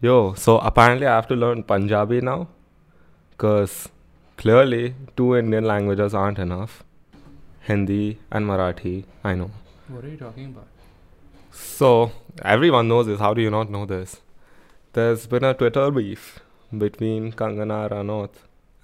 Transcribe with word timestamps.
Yo, 0.00 0.34
so 0.34 0.58
apparently 0.58 1.06
I 1.06 1.14
have 1.14 1.26
to 1.28 1.36
learn 1.36 1.62
Punjabi 1.62 2.20
now. 2.20 2.48
Because 3.30 3.88
clearly, 4.36 4.94
two 5.16 5.36
Indian 5.36 5.64
languages 5.64 6.14
aren't 6.14 6.38
enough 6.38 6.82
Hindi 7.66 8.18
and 8.30 8.46
Marathi, 8.46 9.04
I 9.24 9.34
know. 9.34 9.50
What 9.88 10.04
are 10.04 10.08
you 10.08 10.16
talking 10.16 10.46
about? 10.46 10.68
So, 11.50 12.12
everyone 12.44 12.88
knows 12.88 13.06
this. 13.06 13.18
How 13.18 13.34
do 13.34 13.42
you 13.42 13.50
not 13.50 13.70
know 13.70 13.84
this? 13.86 14.20
There's 14.92 15.26
been 15.26 15.42
a 15.44 15.52
Twitter 15.54 15.90
beef 15.90 16.40
between 16.76 17.32
Kangana 17.32 17.90
Ranaut 17.90 18.30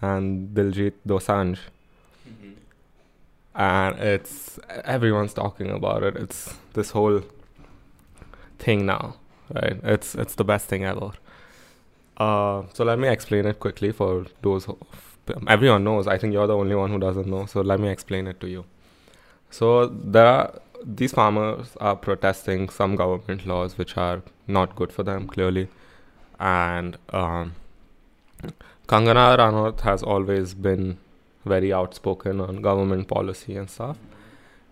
and 0.01 0.49
Diljit 0.57 0.95
Dosanjh. 1.07 1.59
Mm-hmm. 2.29 2.53
And 3.55 3.99
it's 4.01 4.59
everyone's 4.85 5.35
talking 5.35 5.71
about 5.71 6.03
it. 6.03 6.17
It's 6.17 6.55
this 6.73 6.91
whole 6.91 7.23
thing 8.59 8.85
now, 8.87 9.17
right? 9.55 9.79
It's 9.83 10.15
it's 10.15 10.35
the 10.35 10.45
best 10.45 10.67
thing 10.67 10.85
ever. 10.85 11.13
Uh, 12.17 12.63
so 12.73 12.85
let 12.85 12.99
me 12.99 13.09
explain 13.09 13.47
it 13.47 13.61
quickly 13.61 13.93
for 13.93 14.27
those. 14.43 14.65
Who, 14.67 14.79
everyone 15.49 15.85
knows. 15.85 16.07
I 16.07 16.19
think 16.19 16.33
you're 16.33 16.47
the 16.47 16.57
only 16.57 16.75
one 16.75 16.91
who 16.91 16.99
doesn't 16.99 17.27
know. 17.27 17.47
So 17.47 17.61
let 17.61 17.81
me 17.81 17.89
explain 17.89 18.27
it 18.27 18.41
to 18.41 18.49
you. 18.49 18.65
So 19.51 19.87
there 19.87 20.27
are 20.27 20.61
these 20.85 21.13
farmers 21.13 21.77
are 21.81 21.97
protesting 21.97 22.69
some 22.69 22.97
government 22.97 23.47
laws 23.47 23.79
which 23.79 23.97
are 23.97 24.23
not 24.47 24.75
good 24.75 24.93
for 24.93 25.03
them 25.03 25.29
clearly, 25.29 25.69
and 26.41 26.97
um, 27.11 27.55
Kangana 28.89 29.39
Ranaut 29.39 29.81
has 29.83 30.03
always 30.03 30.55
been 30.55 30.99
very 31.45 31.73
outspoken 31.73 32.41
on 32.41 32.63
government 32.63 33.09
policy 33.09 33.57
and 33.57 33.71
stuff. 33.71 33.97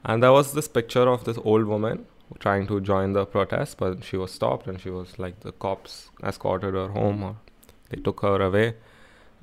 And 0.04 0.22
there 0.22 0.32
was 0.32 0.52
this 0.52 0.68
picture 0.68 1.08
of 1.08 1.24
this 1.24 1.38
old 1.44 1.64
woman 1.64 2.06
trying 2.38 2.66
to 2.68 2.80
join 2.80 3.12
the 3.12 3.26
protest, 3.26 3.78
but 3.78 4.04
she 4.04 4.16
was 4.16 4.30
stopped 4.32 4.66
and 4.66 4.80
she 4.80 4.90
was 4.90 5.18
like 5.18 5.40
the 5.40 5.52
cops 5.52 6.10
escorted 6.22 6.74
her 6.74 6.88
home 6.88 7.22
or 7.22 7.36
they 7.90 8.00
took 8.00 8.20
her 8.20 8.40
away. 8.40 8.74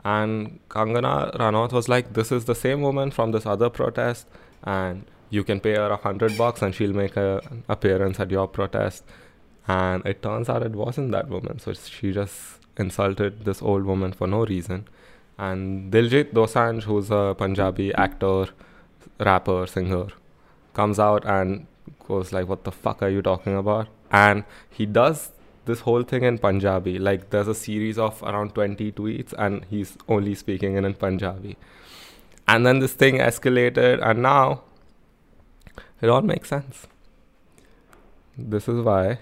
And 0.04 0.60
Kangana 0.70 1.36
Ranaut 1.38 1.72
was 1.72 1.90
like, 1.90 2.14
This 2.14 2.32
is 2.32 2.46
the 2.46 2.56
same 2.56 2.82
woman 2.82 3.12
from 3.12 3.32
this 3.32 3.46
other 3.46 3.70
protest, 3.70 4.28
and 4.64 5.06
you 5.30 5.44
can 5.44 5.60
pay 5.60 5.76
her 5.76 5.92
a 5.92 5.98
hundred 5.98 6.38
bucks 6.38 6.62
and 6.62 6.74
she'll 6.74 6.94
make 6.94 7.18
a, 7.18 7.42
an 7.52 7.64
appearance 7.68 8.20
at 8.20 8.32
your 8.32 8.48
protest. 8.48 9.04
And 9.68 10.06
it 10.06 10.22
turns 10.22 10.48
out 10.48 10.64
it 10.64 10.72
wasn't 10.72 11.12
that 11.12 11.28
woman, 11.28 11.60
so 11.60 11.74
she 11.74 12.14
just 12.14 12.60
insulted 12.78 13.44
this 13.44 13.62
old 13.62 13.84
woman 13.84 14.14
for 14.14 14.28
no 14.28 14.46
reason. 14.46 14.88
And 15.38 15.92
Diljit 15.92 16.32
Dosanjh, 16.34 16.84
who's 16.84 17.12
a 17.12 17.36
Punjabi 17.38 17.94
actor, 17.94 18.48
rapper, 19.20 19.68
singer, 19.68 20.08
comes 20.74 21.00
out 21.00 21.26
and 21.26 21.68
goes 22.08 22.32
like, 22.34 22.48
"What 22.48 22.64
the 22.64 22.72
fuck 22.72 23.02
are 23.02 23.10
you 23.10 23.22
talking 23.22 23.56
about?" 23.56 23.88
And 24.12 24.44
he 24.70 24.86
does 24.86 25.32
this 25.66 25.82
whole 25.82 26.04
thing 26.04 26.24
in 26.24 26.38
Punjabi. 26.38 26.98
Like 26.98 27.30
there's 27.30 27.48
a 27.48 27.56
series 27.56 27.98
of 27.98 28.24
around 28.24 28.56
20 28.56 28.92
tweets, 28.94 29.34
and 29.38 29.66
he's 29.66 29.98
only 30.08 30.36
speaking 30.36 30.76
in, 30.76 30.86
in 30.86 30.94
Punjabi. 30.94 31.58
And 32.48 32.66
then 32.66 32.80
this 32.80 32.94
thing 32.94 33.18
escalated, 33.18 34.02
and 34.02 34.22
now 34.22 34.62
it 36.02 36.10
all 36.10 36.22
makes 36.22 36.50
sense. 36.50 36.88
This 38.38 38.68
is 38.68 38.84
why 38.84 39.20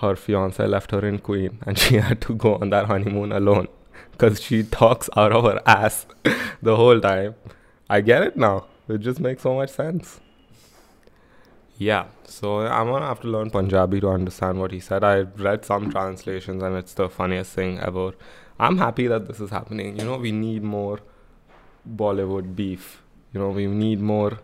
her 0.00 0.16
fiance 0.16 0.64
left 0.66 0.90
her 0.92 1.04
in 1.06 1.18
Queen, 1.18 1.58
and 1.66 1.78
she 1.78 1.96
had 2.08 2.20
to 2.22 2.34
go 2.34 2.56
on 2.56 2.70
that 2.70 2.86
honeymoon 2.86 3.32
alone 3.32 3.68
because 4.12 4.40
she 4.40 4.62
talks 4.62 5.08
out 5.16 5.32
of 5.32 5.44
her 5.44 5.60
ass 5.66 6.06
the 6.62 6.76
whole 6.76 7.00
time. 7.00 7.34
I 7.90 8.00
get 8.00 8.22
it 8.22 8.36
now. 8.36 8.66
It 8.88 8.98
just 8.98 9.20
makes 9.20 9.42
so 9.42 9.54
much 9.54 9.70
sense. 9.70 10.20
Yeah, 11.78 12.06
so 12.24 12.66
I'm 12.66 12.88
gonna 12.88 13.06
have 13.06 13.20
to 13.20 13.28
learn 13.28 13.50
Punjabi 13.50 14.00
to 14.00 14.08
understand 14.08 14.58
what 14.58 14.72
he 14.72 14.80
said. 14.80 15.04
I 15.04 15.20
read 15.20 15.64
some 15.64 15.92
translations 15.92 16.60
and 16.60 16.76
it's 16.76 16.94
the 16.94 17.08
funniest 17.08 17.52
thing 17.52 17.78
ever. 17.78 18.14
I'm 18.58 18.78
happy 18.78 19.06
that 19.06 19.28
this 19.28 19.38
is 19.38 19.50
happening. 19.50 19.96
You 19.96 20.04
know, 20.04 20.16
we 20.16 20.32
need 20.32 20.64
more 20.64 20.98
Bollywood 21.88 22.56
beef. 22.56 23.02
You 23.32 23.38
know, 23.40 23.50
we 23.50 23.68
need 23.68 24.00
more 24.00 24.40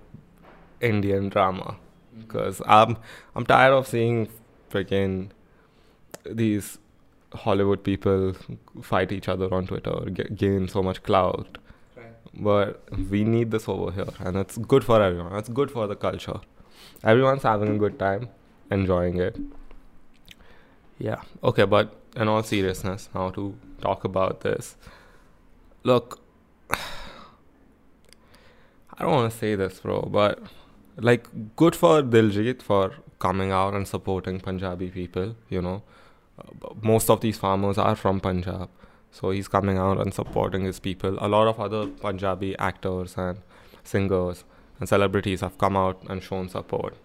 Indian 0.80 1.28
drama 1.28 1.76
mm-hmm. 1.76 2.20
because 2.20 2.62
I'm 2.66 2.98
I'm 3.34 3.44
tired 3.44 3.72
of 3.72 3.88
seeing 3.88 4.28
freaking 4.70 5.30
these 6.24 6.78
Hollywood 7.34 7.82
people 7.82 8.34
fight 8.80 9.10
each 9.10 9.28
other 9.28 9.52
on 9.52 9.66
Twitter, 9.66 10.08
get, 10.12 10.36
gain 10.36 10.68
so 10.68 10.84
much 10.84 11.02
clout. 11.02 11.58
But 12.36 12.82
we 13.10 13.24
need 13.24 13.52
this 13.52 13.68
over 13.68 13.92
here, 13.92 14.12
and 14.20 14.36
it's 14.36 14.56
good 14.56 14.84
for 14.84 15.00
everyone. 15.00 15.36
It's 15.36 15.48
good 15.48 15.70
for 15.70 15.86
the 15.86 15.94
culture. 15.94 16.40
Everyone's 17.04 17.42
having 17.42 17.76
a 17.76 17.78
good 17.78 17.98
time, 17.98 18.28
enjoying 18.70 19.18
it. 19.18 19.36
Yeah. 20.98 21.20
Okay, 21.42 21.64
but 21.64 21.94
in 22.16 22.28
all 22.28 22.42
seriousness, 22.42 23.08
now 23.14 23.30
to 23.30 23.54
talk 23.80 24.04
about 24.04 24.40
this. 24.40 24.76
Look, 25.82 26.20
I 26.70 26.76
don't 29.00 29.12
want 29.12 29.32
to 29.32 29.38
say 29.38 29.54
this, 29.54 29.80
bro, 29.80 30.02
but 30.02 30.42
like, 30.96 31.28
good 31.56 31.76
for 31.76 32.02
Diljit 32.02 32.62
for 32.62 32.94
coming 33.18 33.50
out 33.50 33.74
and 33.74 33.86
supporting 33.86 34.40
Punjabi 34.40 34.88
people, 34.90 35.36
you 35.48 35.60
know 35.60 35.82
uh, 36.38 36.74
most 36.82 37.10
of 37.10 37.20
these 37.20 37.38
farmers 37.38 37.78
are 37.78 37.96
from 37.96 38.20
Punjab. 38.20 38.68
So 39.10 39.30
he's 39.30 39.46
coming 39.46 39.78
out 39.78 40.00
and 40.00 40.12
supporting 40.12 40.64
his 40.64 40.80
people. 40.80 41.16
A 41.20 41.28
lot 41.28 41.46
of 41.46 41.60
other 41.60 41.86
Punjabi 41.86 42.56
actors 42.58 43.14
and 43.16 43.38
singers 43.84 44.44
and 44.78 44.88
celebrities 44.88 45.40
have 45.40 45.58
come 45.58 45.76
out 45.76 46.02
and 46.08 46.22
shown 46.22 46.48
support. 46.48 46.96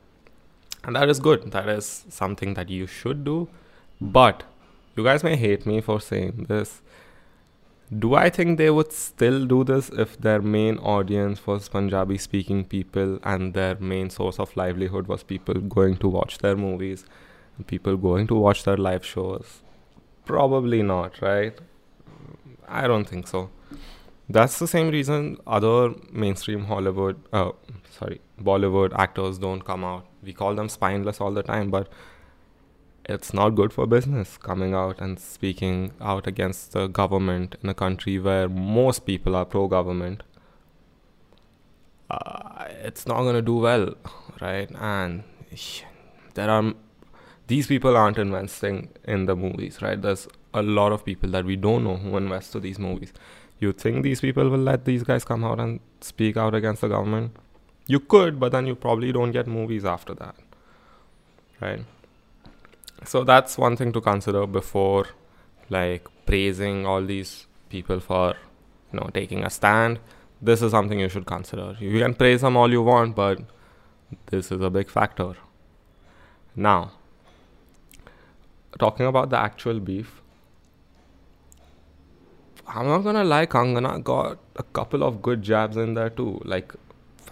And 0.83 0.95
that 0.95 1.09
is 1.09 1.19
good. 1.19 1.51
That 1.51 1.69
is 1.69 2.05
something 2.09 2.53
that 2.55 2.69
you 2.69 2.87
should 2.87 3.23
do. 3.23 3.47
But 3.99 4.43
you 4.95 5.03
guys 5.03 5.23
may 5.23 5.35
hate 5.35 5.65
me 5.65 5.81
for 5.81 5.99
saying 5.99 6.45
this. 6.49 6.81
Do 7.97 8.13
I 8.13 8.29
think 8.29 8.57
they 8.57 8.69
would 8.69 8.91
still 8.91 9.45
do 9.45 9.63
this 9.63 9.89
if 9.89 10.19
their 10.19 10.41
main 10.41 10.77
audience 10.77 11.45
was 11.47 11.67
Punjabi 11.69 12.17
speaking 12.17 12.63
people 12.63 13.19
and 13.23 13.53
their 13.53 13.75
main 13.79 14.09
source 14.09 14.39
of 14.39 14.55
livelihood 14.55 15.07
was 15.07 15.23
people 15.23 15.55
going 15.55 15.97
to 15.97 16.07
watch 16.07 16.37
their 16.37 16.55
movies? 16.55 17.05
and 17.59 17.67
people 17.67 17.97
going 17.97 18.25
to 18.27 18.35
watch 18.35 18.63
their 18.63 18.77
live 18.77 19.05
shows? 19.05 19.61
Probably 20.25 20.81
not, 20.81 21.21
right? 21.21 21.53
I 22.67 22.87
don't 22.87 23.05
think 23.05 23.27
so. 23.27 23.49
That's 24.29 24.59
the 24.59 24.67
same 24.67 24.89
reason 24.89 25.37
other 25.47 25.95
mainstream 26.11 26.65
Hollywood, 26.65 27.19
uh, 27.33 27.51
sorry, 27.89 28.21
Bollywood 28.39 28.93
actors 28.95 29.39
don't 29.39 29.61
come 29.65 29.83
out. 29.83 30.05
We 30.21 30.33
call 30.33 30.53
them 30.53 30.69
spineless 30.69 31.19
all 31.19 31.31
the 31.31 31.41
time, 31.41 31.71
but 31.71 31.91
it's 33.05 33.33
not 33.33 33.55
good 33.55 33.73
for 33.73 33.87
business 33.87 34.37
coming 34.37 34.75
out 34.75 35.01
and 35.01 35.19
speaking 35.19 35.93
out 35.99 36.27
against 36.27 36.73
the 36.73 36.85
government 36.87 37.55
in 37.63 37.69
a 37.69 37.73
country 37.73 38.19
where 38.19 38.47
most 38.47 39.05
people 39.07 39.35
are 39.35 39.45
pro 39.45 39.67
government. 39.67 40.21
Uh, 42.11 42.65
it's 42.83 43.07
not 43.07 43.21
going 43.21 43.35
to 43.35 43.41
do 43.41 43.55
well, 43.55 43.95
right? 44.41 44.69
And 44.79 45.23
there 46.35 46.51
are 46.51 46.73
these 47.47 47.65
people 47.65 47.97
aren't 47.97 48.19
investing 48.19 48.89
in 49.05 49.25
the 49.25 49.35
movies, 49.35 49.81
right? 49.81 49.99
There's 49.99 50.27
a 50.53 50.61
lot 50.61 50.91
of 50.91 51.03
people 51.03 51.29
that 51.31 51.45
we 51.45 51.55
don't 51.55 51.83
know 51.83 51.95
who 51.97 52.15
invest 52.15 52.51
to 52.51 52.59
these 52.59 52.77
movies. 52.77 53.11
You 53.59 53.73
think 53.73 54.03
these 54.03 54.21
people 54.21 54.49
will 54.49 54.59
let 54.59 54.85
these 54.85 55.03
guys 55.03 55.25
come 55.25 55.43
out 55.43 55.59
and 55.59 55.79
speak 56.01 56.37
out 56.37 56.55
against 56.55 56.81
the 56.81 56.87
government? 56.87 57.35
You 57.87 57.99
could, 57.99 58.39
but 58.39 58.51
then 58.51 58.67
you 58.67 58.75
probably 58.75 59.11
don't 59.11 59.31
get 59.31 59.47
movies 59.47 59.83
after 59.83 60.13
that, 60.15 60.35
right? 61.59 61.85
So 63.03 63.23
that's 63.23 63.57
one 63.57 63.75
thing 63.75 63.91
to 63.93 64.01
consider 64.01 64.45
before, 64.45 65.07
like 65.69 66.07
praising 66.25 66.85
all 66.85 67.03
these 67.03 67.47
people 67.69 67.99
for, 67.99 68.35
you 68.93 68.99
know, 68.99 69.09
taking 69.13 69.43
a 69.43 69.49
stand. 69.49 69.99
This 70.41 70.61
is 70.61 70.71
something 70.71 70.99
you 70.99 71.09
should 71.09 71.25
consider. 71.25 71.75
You 71.79 71.99
can 71.99 72.13
praise 72.13 72.41
them 72.41 72.55
all 72.55 72.71
you 72.71 72.81
want, 72.81 73.15
but 73.15 73.39
this 74.27 74.51
is 74.51 74.61
a 74.61 74.69
big 74.69 74.89
factor. 74.89 75.33
Now, 76.55 76.91
talking 78.77 79.05
about 79.05 79.29
the 79.29 79.37
actual 79.37 79.79
beef, 79.79 80.21
I'm 82.69 82.85
not 82.85 82.99
gonna 82.99 83.23
lie, 83.23 83.47
Kangana 83.47 84.03
got 84.03 84.37
a 84.55 84.63
couple 84.63 85.03
of 85.03 85.21
good 85.21 85.41
jabs 85.41 85.75
in 85.75 85.95
there 85.95 86.09
too. 86.09 86.39
Like, 86.45 86.73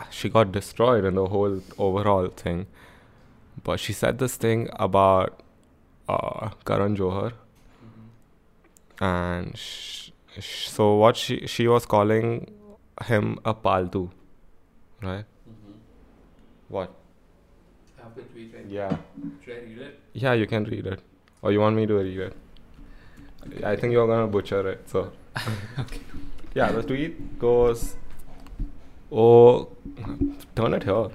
she 0.09 0.29
got 0.29 0.51
destroyed 0.51 1.05
in 1.05 1.15
the 1.15 1.27
whole 1.27 1.61
overall 1.77 2.27
thing. 2.27 2.65
But 3.63 3.79
she 3.79 3.93
said 3.93 4.17
this 4.17 4.35
thing 4.35 4.69
about 4.73 5.39
uh, 6.09 6.49
Karan 6.65 6.97
Johar. 6.97 7.33
Mm-hmm. 7.85 9.03
And 9.03 9.57
sh- 9.57 10.09
sh- 10.39 10.67
so, 10.67 10.95
what 10.95 11.15
she, 11.17 11.45
she 11.45 11.67
was 11.67 11.85
calling 11.85 12.51
him 13.05 13.39
a 13.45 13.53
paltu, 13.53 14.09
right? 15.01 15.25
Mm-hmm. 15.49 15.73
What? 16.69 16.93
tweet 18.33 18.53
right 18.55 18.65
Yeah. 18.67 18.97
Should 19.43 19.53
I 19.53 19.59
read 19.59 19.77
it? 19.77 19.99
Yeah, 20.13 20.33
you 20.33 20.47
can 20.47 20.63
read 20.63 20.87
it. 20.87 21.01
Or 21.41 21.51
you 21.51 21.59
want 21.59 21.75
me 21.75 21.85
to 21.85 21.93
read 21.95 22.19
it? 22.19 22.35
I 23.63 23.75
think 23.75 23.93
you're 23.93 24.07
gonna 24.07 24.27
butcher 24.27 24.67
it. 24.69 24.89
So, 24.89 25.11
okay. 25.79 26.01
yeah, 26.55 26.71
the 26.71 26.83
tweet 26.83 27.39
goes, 27.39 27.95
"Oh, 29.11 29.67
turn 30.55 30.77
it 30.79 30.87
here." 30.89 31.07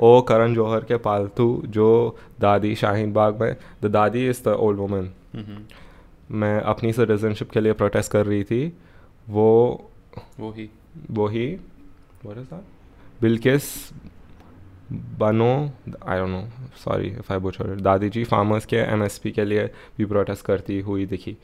ओ 0.00 0.20
करण 0.22 0.54
जौहर 0.54 0.84
के 0.84 0.96
पालतू 0.96 1.46
जो 1.66 1.86
दादी 2.40 2.74
शाहीन 2.74 3.12
बाग 3.12 3.40
में 3.40 3.56
the 3.82 3.86
दादी 3.86 4.28
is 4.28 4.42
the 4.44 4.48
old 4.48 4.78
woman. 4.78 5.10
मैं 6.30 6.60
अपनी 6.60 6.92
citizenship 6.92 7.50
के 7.50 7.60
लिए 7.60 7.72
प्रोटेस्ट 7.72 8.12
कर 8.12 8.26
रही 8.26 8.44
थी 8.44 8.62
वो 9.28 9.48
वो 10.40 10.50
ही 10.52 10.68
वो 11.10 11.26
ही 11.28 11.46
what 12.26 12.36
is 12.36 12.46
that 12.52 12.62
Bilkis 13.22 13.64
Bano 15.18 15.50
I 16.06 16.18
don't 16.18 16.30
know 16.30 16.42
sorry 16.84 17.08
if 17.08 17.32
I 17.32 17.38
butcher 17.38 17.74
dadi 17.80 18.08
ji 18.10 18.24
farmers 18.24 18.66
के 18.66 18.76
एमएसपी 18.76 19.30
के 19.30 19.44
लिए 19.44 19.66
भी 19.98 20.04
प्रोटेस्ट 20.04 20.44
करती 20.44 20.80
हुई 20.80 21.06
दिखी 21.06 21.36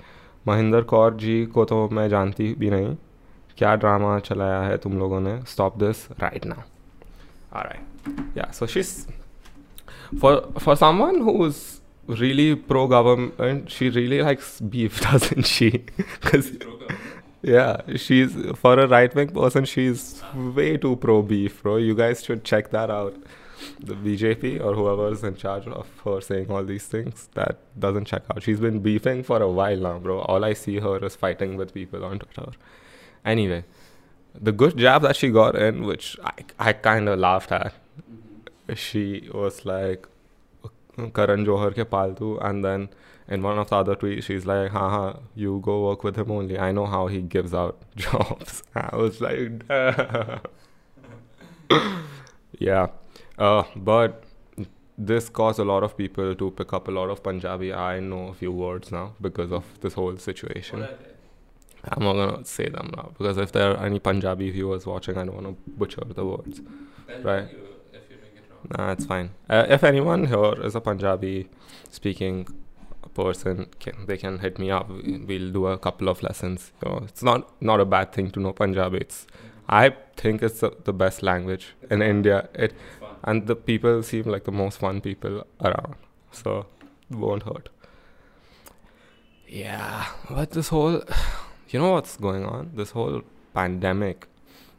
महेंद्र 0.49 0.83
कौर 0.83 1.15
जी 1.15 1.47
को 1.47 1.65
तो 1.65 1.89
मैं 1.89 2.09
जानती 2.09 2.55
भी 2.55 2.71
नहीं। 2.71 2.97
क्या 3.59 3.77
ड्रामा 3.77 4.19
चलाया 4.19 4.61
है 4.61 4.77
तुम 4.79 4.99
लोगों 4.99 5.21
ने? 5.21 5.43
Stop 5.43 5.79
this 5.79 6.11
right 6.11 6.47
now 6.47 6.61
are 7.53 7.67
I 7.67 8.15
yeah 8.39 8.53
so 8.53 8.67
she's 8.67 9.09
for 10.21 10.55
for 10.63 10.77
someone 10.77 11.21
who 11.21 11.47
is 11.47 11.57
really 12.11 12.55
pro 12.55 12.87
government 12.87 13.69
she 13.69 13.89
really 13.89 14.21
likes 14.21 14.63
beef 14.63 15.07
doesn't 15.07 15.43
she 15.43 15.67
is 18.23 18.53
for 18.53 18.79
a 18.79 18.85
right 18.85 19.15
right 19.15 19.33
wing 19.33 19.43
person, 19.43 19.65
she's 19.73 20.23
way 20.59 20.77
too 20.77 20.97
pro 20.97 21.23
beef, 21.23 21.63
bro. 21.63 21.77
You 21.77 21.95
guys 21.95 22.23
should 22.25 22.45
check 22.45 22.71
that 22.71 22.91
out. 22.91 23.13
The 23.81 23.95
bjp 23.95 24.61
or 24.65 24.75
whoever's 24.75 25.23
in 25.23 25.37
charge 25.37 25.67
of 25.67 25.89
her 26.05 26.21
saying 26.21 26.51
all 26.51 26.65
these 26.65 26.87
things 26.87 27.29
that 27.35 27.59
doesn't 27.79 28.07
check 28.07 28.23
out. 28.31 28.43
She's 28.43 28.61
been 28.61 28.81
beefing 28.81 29.23
for 29.23 29.41
a 29.43 29.51
while 29.51 29.77
now 29.77 29.99
bro. 29.99 30.21
All 30.21 30.45
i 30.45 30.53
see 30.53 30.79
her 30.79 31.05
is 31.05 31.17
fighting 31.17 31.57
with 31.57 31.75
people 31.75 32.05
on 32.05 32.19
twitter. 32.19 32.53
Anyway 33.25 33.65
the 34.35 34.53
good 34.53 34.77
jab 34.77 35.03
that 35.03 35.17
she 35.17 35.31
got 35.31 35.55
in 35.55 35.85
which 35.85 36.17
i, 36.25 36.33
I 36.59 36.73
kind 36.73 37.09
of 37.09 37.19
laughed 37.21 37.53
at 37.53 37.73
she 38.75 39.29
was 39.33 39.65
like 39.65 40.09
Karan 40.97 41.45
Johar 41.45 41.73
ke 41.73 41.85
paltu 41.91 42.39
and 42.45 42.65
then 42.65 42.89
in 43.29 43.43
one 43.43 43.59
of 43.59 43.69
the 43.71 43.77
other 43.77 43.97
tweets 43.97 44.25
she's 44.25 44.47
like 44.47 44.71
haha 44.71 45.19
you 45.35 45.61
go 45.63 45.87
work 45.87 46.05
with 46.05 46.17
him 46.17 46.31
only. 46.31 46.59
I 46.59 46.73
know 46.73 46.87
how 46.87 47.07
he 47.07 47.21
gives 47.23 47.55
out 47.55 47.79
jobs. 47.97 48.63
I 48.75 48.97
was 48.97 49.21
like 49.21 49.65
yeah 52.59 52.89
uh, 53.39 53.63
but 53.77 54.25
this 54.97 55.29
caused 55.29 55.59
a 55.59 55.65
lot 55.65 55.83
of 55.83 55.97
people 55.97 56.35
to 56.35 56.51
pick 56.53 56.73
up 56.73 56.89
a 56.89 56.91
lot 56.91 57.11
of 57.11 57.23
Punjabi 57.23 57.73
I 57.73 58.01
know 58.01 58.29
a 58.29 58.35
few 58.35 58.53
words 58.53 58.93
now 58.93 59.15
because 59.21 59.51
of 59.53 59.65
this 59.81 59.95
whole 59.95 60.17
situation 60.17 60.87
I'm 61.87 62.03
not 62.05 62.15
gonna 62.15 62.45
say 62.45 62.69
them 62.69 62.93
now 62.97 63.11
because 63.19 63.37
if 63.39 63.53
there 63.53 63.73
are 63.73 63.85
any 63.85 63.99
Punjabi 63.99 64.51
viewers 64.51 64.87
watching 64.87 65.19
I 65.19 65.25
don't 65.25 65.35
want 65.43 65.47
to 65.49 65.71
butcher 65.73 66.03
the 66.15 66.25
words 66.25 66.61
Right. 67.23 67.45
if 67.45 67.53
you're 67.53 68.19
doing 68.19 68.37
it 68.37 68.45
wrong 68.51 68.87
Nah, 68.87 68.93
it's 68.93 69.05
fine. 69.05 69.31
Uh, 69.51 69.67
if 69.69 69.83
anyone 69.85 70.27
here 70.27 70.55
is 70.65 70.75
a 70.75 70.81
Punjabi 70.81 71.49
speaking 71.91 72.47
person, 73.15 73.67
can, 73.79 74.07
they 74.07 74.17
can 74.17 74.39
hit 74.39 74.59
me 74.59 74.71
up. 74.71 74.89
We- 74.89 75.19
We'll 75.29 75.53
do 75.53 75.67
a 75.67 75.79
couple 75.79 76.09
of 76.09 76.23
lessons. 76.23 76.73
You 76.83 76.91
know, 76.91 76.99
it's 77.05 77.23
not 77.23 77.51
not 77.61 77.81
a 77.81 77.85
bad 77.85 78.13
thing 78.13 78.31
to 78.33 78.41
know 78.41 78.53
Punjabi. 78.53 78.99
It's 78.99 79.27
I 79.69 79.91
think 80.17 80.43
it's 80.43 80.61
the, 80.61 80.71
the 80.85 80.93
best 80.93 81.23
language 81.23 81.67
in 81.91 82.03
India. 82.03 82.49
It 82.55 82.73
fun 83.01 83.14
and 83.25 83.47
the 83.47 83.57
people 83.57 84.03
seem 84.03 84.25
like 84.25 84.45
the 84.45 84.53
most 84.53 84.79
fun 84.79 85.01
people 85.01 85.47
around, 85.61 85.97
so 86.33 86.67
won't 87.11 87.43
hurt. 87.43 87.69
Yeah, 89.49 90.07
but 90.31 90.51
this 90.51 90.69
whole, 90.69 91.03
you 91.71 91.79
know 91.79 91.93
what's 91.93 92.17
going 92.17 92.45
on? 92.45 92.73
This 92.75 92.91
whole 92.91 93.23
pandemic 93.55 94.29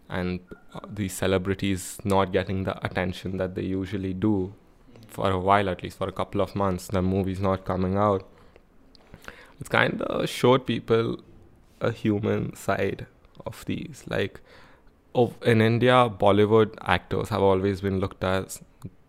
and 0.10 0.40
uh, 0.74 0.80
these 0.88 1.14
celebrities 1.14 1.98
not 2.04 2.32
getting 2.32 2.64
the 2.64 2.86
attention 2.86 3.38
that 3.38 3.56
they 3.56 3.64
usually 3.64 4.14
do 4.14 4.54
for 5.08 5.32
a 5.32 5.40
while, 5.40 5.70
at 5.70 5.82
least 5.82 5.98
for 5.98 6.08
a 6.08 6.12
couple 6.12 6.42
of 6.42 6.56
months, 6.56 6.88
the 6.88 7.02
movies 7.02 7.40
not 7.40 7.66
coming 7.66 7.96
out. 7.96 8.28
It's 9.60 9.70
kind 9.70 10.02
of 10.02 10.30
showed 10.30 10.66
people 10.66 11.20
a 11.80 11.92
human 11.92 12.56
side 12.56 13.08
of 13.46 13.64
these. 13.66 14.04
Like, 14.08 14.42
in 15.44 15.62
India, 15.62 16.10
Bollywood 16.10 16.76
actors 16.82 17.30
have 17.30 17.42
always 17.42 17.82
been 17.82 18.00
looked 18.00 18.24
as 18.24 18.62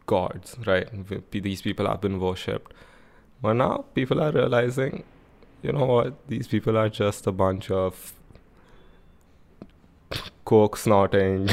gods, 0.06 0.56
right? 0.66 0.88
These 1.30 1.62
people 1.62 1.86
have 1.86 2.00
been 2.00 2.20
worshipped. 2.20 2.72
But 3.42 3.54
now 3.54 3.84
people 3.94 4.22
are 4.22 4.30
realizing, 4.30 5.04
you 5.62 5.72
know 5.72 5.84
what? 5.84 6.28
These 6.28 6.48
people 6.48 6.76
are 6.76 6.88
just 6.88 7.26
a 7.26 7.32
bunch 7.32 7.70
of 7.70 8.12
coke 10.44 10.76
snorting, 10.76 11.48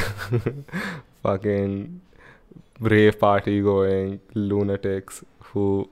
fucking 1.22 2.00
rave 2.80 3.18
party 3.18 3.60
going 3.60 4.20
lunatics 4.34 5.24
who 5.40 5.88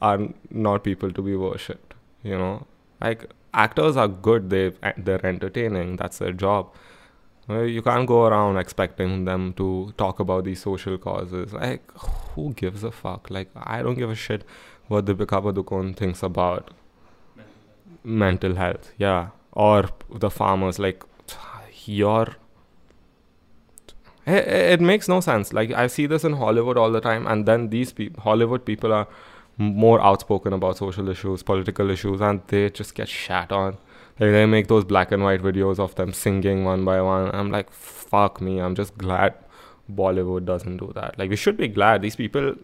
are 0.00 0.18
not 0.50 0.84
people 0.84 1.12
to 1.12 1.22
be 1.22 1.36
worshipped. 1.36 1.94
You 2.22 2.38
know, 2.38 2.66
like 3.00 3.30
actors 3.54 3.96
are 3.96 4.08
good. 4.08 4.50
They 4.50 4.72
they're 4.96 5.24
entertaining. 5.24 5.96
That's 5.96 6.18
their 6.18 6.32
job. 6.32 6.74
Well, 7.52 7.66
You 7.66 7.82
can't 7.82 8.06
go 8.06 8.24
around 8.26 8.56
expecting 8.56 9.24
them 9.24 9.52
to 9.54 9.92
talk 9.96 10.20
about 10.20 10.44
these 10.44 10.60
social 10.60 10.98
causes. 10.98 11.52
Like, 11.52 11.90
who 12.34 12.52
gives 12.54 12.82
a 12.82 12.90
fuck? 12.90 13.30
Like, 13.30 13.50
I 13.56 13.82
don't 13.82 13.94
give 13.94 14.10
a 14.10 14.14
shit 14.14 14.44
what 14.88 15.04
Deepika 15.04 15.42
Padukone 15.42 15.96
thinks 15.96 16.22
about 16.22 16.70
mental 18.04 18.54
health. 18.54 18.92
Yeah, 18.96 19.28
or 19.52 19.88
the 20.10 20.30
farmers. 20.30 20.78
Like, 20.78 21.04
your 21.84 22.36
it, 24.26 24.46
it 24.46 24.80
makes 24.80 25.08
no 25.08 25.20
sense. 25.20 25.52
Like, 25.52 25.72
I 25.72 25.86
see 25.86 26.06
this 26.06 26.24
in 26.24 26.34
Hollywood 26.34 26.76
all 26.76 26.90
the 26.92 27.00
time, 27.00 27.26
and 27.26 27.46
then 27.46 27.70
these 27.70 27.92
people, 27.92 28.22
Hollywood 28.22 28.64
people, 28.64 28.92
are 28.92 29.08
more 29.58 30.00
outspoken 30.00 30.52
about 30.52 30.76
social 30.76 31.08
issues, 31.08 31.42
political 31.42 31.90
issues, 31.90 32.20
and 32.20 32.40
they 32.46 32.70
just 32.70 32.94
get 32.94 33.08
shat 33.08 33.52
on. 33.52 33.76
Like 34.20 34.30
they 34.30 34.46
make 34.46 34.68
those 34.68 34.84
black 34.84 35.10
and 35.12 35.22
white 35.22 35.42
videos 35.42 35.78
of 35.78 35.94
them 35.94 36.12
singing 36.12 36.64
one 36.64 36.84
by 36.84 37.00
one. 37.00 37.30
I'm 37.34 37.50
like, 37.50 37.72
fuck 37.72 38.40
me. 38.40 38.58
I'm 38.60 38.74
just 38.74 38.96
glad 38.98 39.34
Bollywood 39.90 40.44
doesn't 40.44 40.76
do 40.76 40.92
that. 40.94 41.18
Like 41.18 41.30
we 41.30 41.36
should 41.36 41.56
be 41.56 41.68
glad 41.68 42.02
these 42.02 42.16
people 42.16 42.54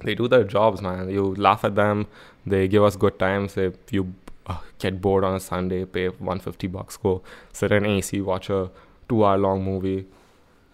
they 0.00 0.14
do 0.14 0.28
their 0.28 0.44
jobs, 0.44 0.80
man. 0.80 1.08
You 1.10 1.34
laugh 1.34 1.64
at 1.64 1.74
them, 1.74 2.06
they 2.46 2.68
give 2.68 2.82
us 2.82 2.96
good 2.96 3.18
times. 3.18 3.56
If 3.56 3.74
you 3.90 4.14
uh, 4.46 4.58
get 4.78 5.00
bored 5.00 5.24
on 5.24 5.34
a 5.34 5.40
Sunday, 5.40 5.84
pay 5.84 6.08
150 6.08 6.66
bucks, 6.68 6.96
go 6.96 7.22
sit 7.52 7.72
in 7.72 7.84
AC, 7.84 8.20
watch 8.20 8.48
a 8.50 8.70
two-hour-long 9.08 9.64
movie, 9.64 10.06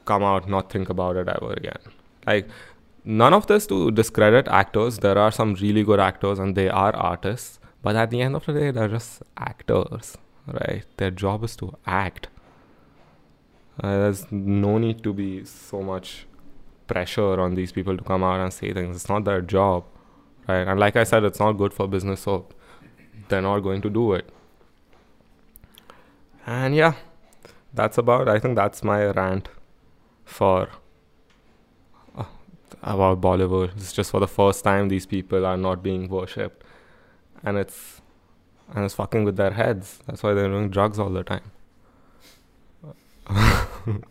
come 0.04 0.22
out, 0.22 0.48
not 0.48 0.70
think 0.70 0.88
about 0.90 1.16
it 1.16 1.28
ever 1.28 1.52
again. 1.54 1.78
Like 2.26 2.48
none 3.04 3.32
of 3.32 3.46
this 3.46 3.66
to 3.68 3.90
discredit 3.90 4.48
actors. 4.48 4.98
There 4.98 5.18
are 5.18 5.30
some 5.30 5.54
really 5.54 5.84
good 5.84 6.00
actors, 6.00 6.38
and 6.38 6.54
they 6.54 6.68
are 6.68 6.94
artists. 6.94 7.58
But 7.84 7.96
at 7.96 8.10
the 8.10 8.22
end 8.22 8.34
of 8.34 8.46
the 8.46 8.54
day, 8.54 8.70
they're 8.70 8.88
just 8.88 9.22
actors, 9.36 10.16
right? 10.46 10.84
Their 10.96 11.10
job 11.10 11.44
is 11.44 11.54
to 11.56 11.76
act. 11.86 12.28
Uh, 13.78 13.98
there's 13.98 14.32
no 14.32 14.78
need 14.78 15.02
to 15.04 15.12
be 15.12 15.44
so 15.44 15.82
much 15.82 16.26
pressure 16.86 17.38
on 17.40 17.54
these 17.54 17.72
people 17.72 17.96
to 17.96 18.02
come 18.02 18.24
out 18.24 18.40
and 18.40 18.52
say 18.52 18.72
things. 18.72 18.96
It's 18.96 19.08
not 19.08 19.24
their 19.24 19.42
job, 19.42 19.84
right? 20.48 20.66
And 20.66 20.80
like 20.80 20.96
I 20.96 21.04
said, 21.04 21.24
it's 21.24 21.38
not 21.38 21.52
good 21.52 21.74
for 21.74 21.86
business, 21.86 22.22
so 22.22 22.46
they're 23.28 23.42
not 23.42 23.60
going 23.60 23.82
to 23.82 23.90
do 23.90 24.14
it. 24.14 24.30
And 26.46 26.74
yeah, 26.74 26.94
that's 27.74 27.98
about. 27.98 28.28
I 28.28 28.38
think 28.38 28.56
that's 28.56 28.82
my 28.82 29.04
rant 29.06 29.48
for 30.24 30.68
uh, 32.16 32.24
about 32.82 33.20
Bollywood. 33.20 33.76
It's 33.76 33.92
just 33.92 34.10
for 34.10 34.20
the 34.20 34.28
first 34.28 34.64
time 34.64 34.88
these 34.88 35.06
people 35.06 35.44
are 35.44 35.58
not 35.58 35.82
being 35.82 36.08
worshipped, 36.08 36.63
and 37.44 37.58
it's 37.58 38.00
and 38.74 38.84
it's 38.84 38.94
fucking 38.94 39.24
with 39.24 39.36
their 39.36 39.52
heads. 39.52 39.98
That's 40.06 40.22
why 40.22 40.32
they're 40.34 40.48
doing 40.48 40.70
drugs 40.70 40.98
all 40.98 41.10
the 41.10 41.22
time. 41.22 41.50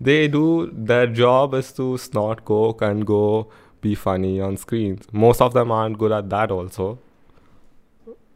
they 0.00 0.28
do 0.28 0.70
their 0.72 1.06
job 1.06 1.54
is 1.54 1.72
to 1.72 1.98
snort 1.98 2.44
coke 2.44 2.82
and 2.82 3.06
go 3.06 3.50
be 3.80 3.94
funny 3.94 4.40
on 4.40 4.56
screens. 4.56 5.06
Most 5.12 5.40
of 5.40 5.52
them 5.52 5.70
aren't 5.70 5.98
good 5.98 6.12
at 6.12 6.30
that 6.30 6.50
also. 6.50 6.98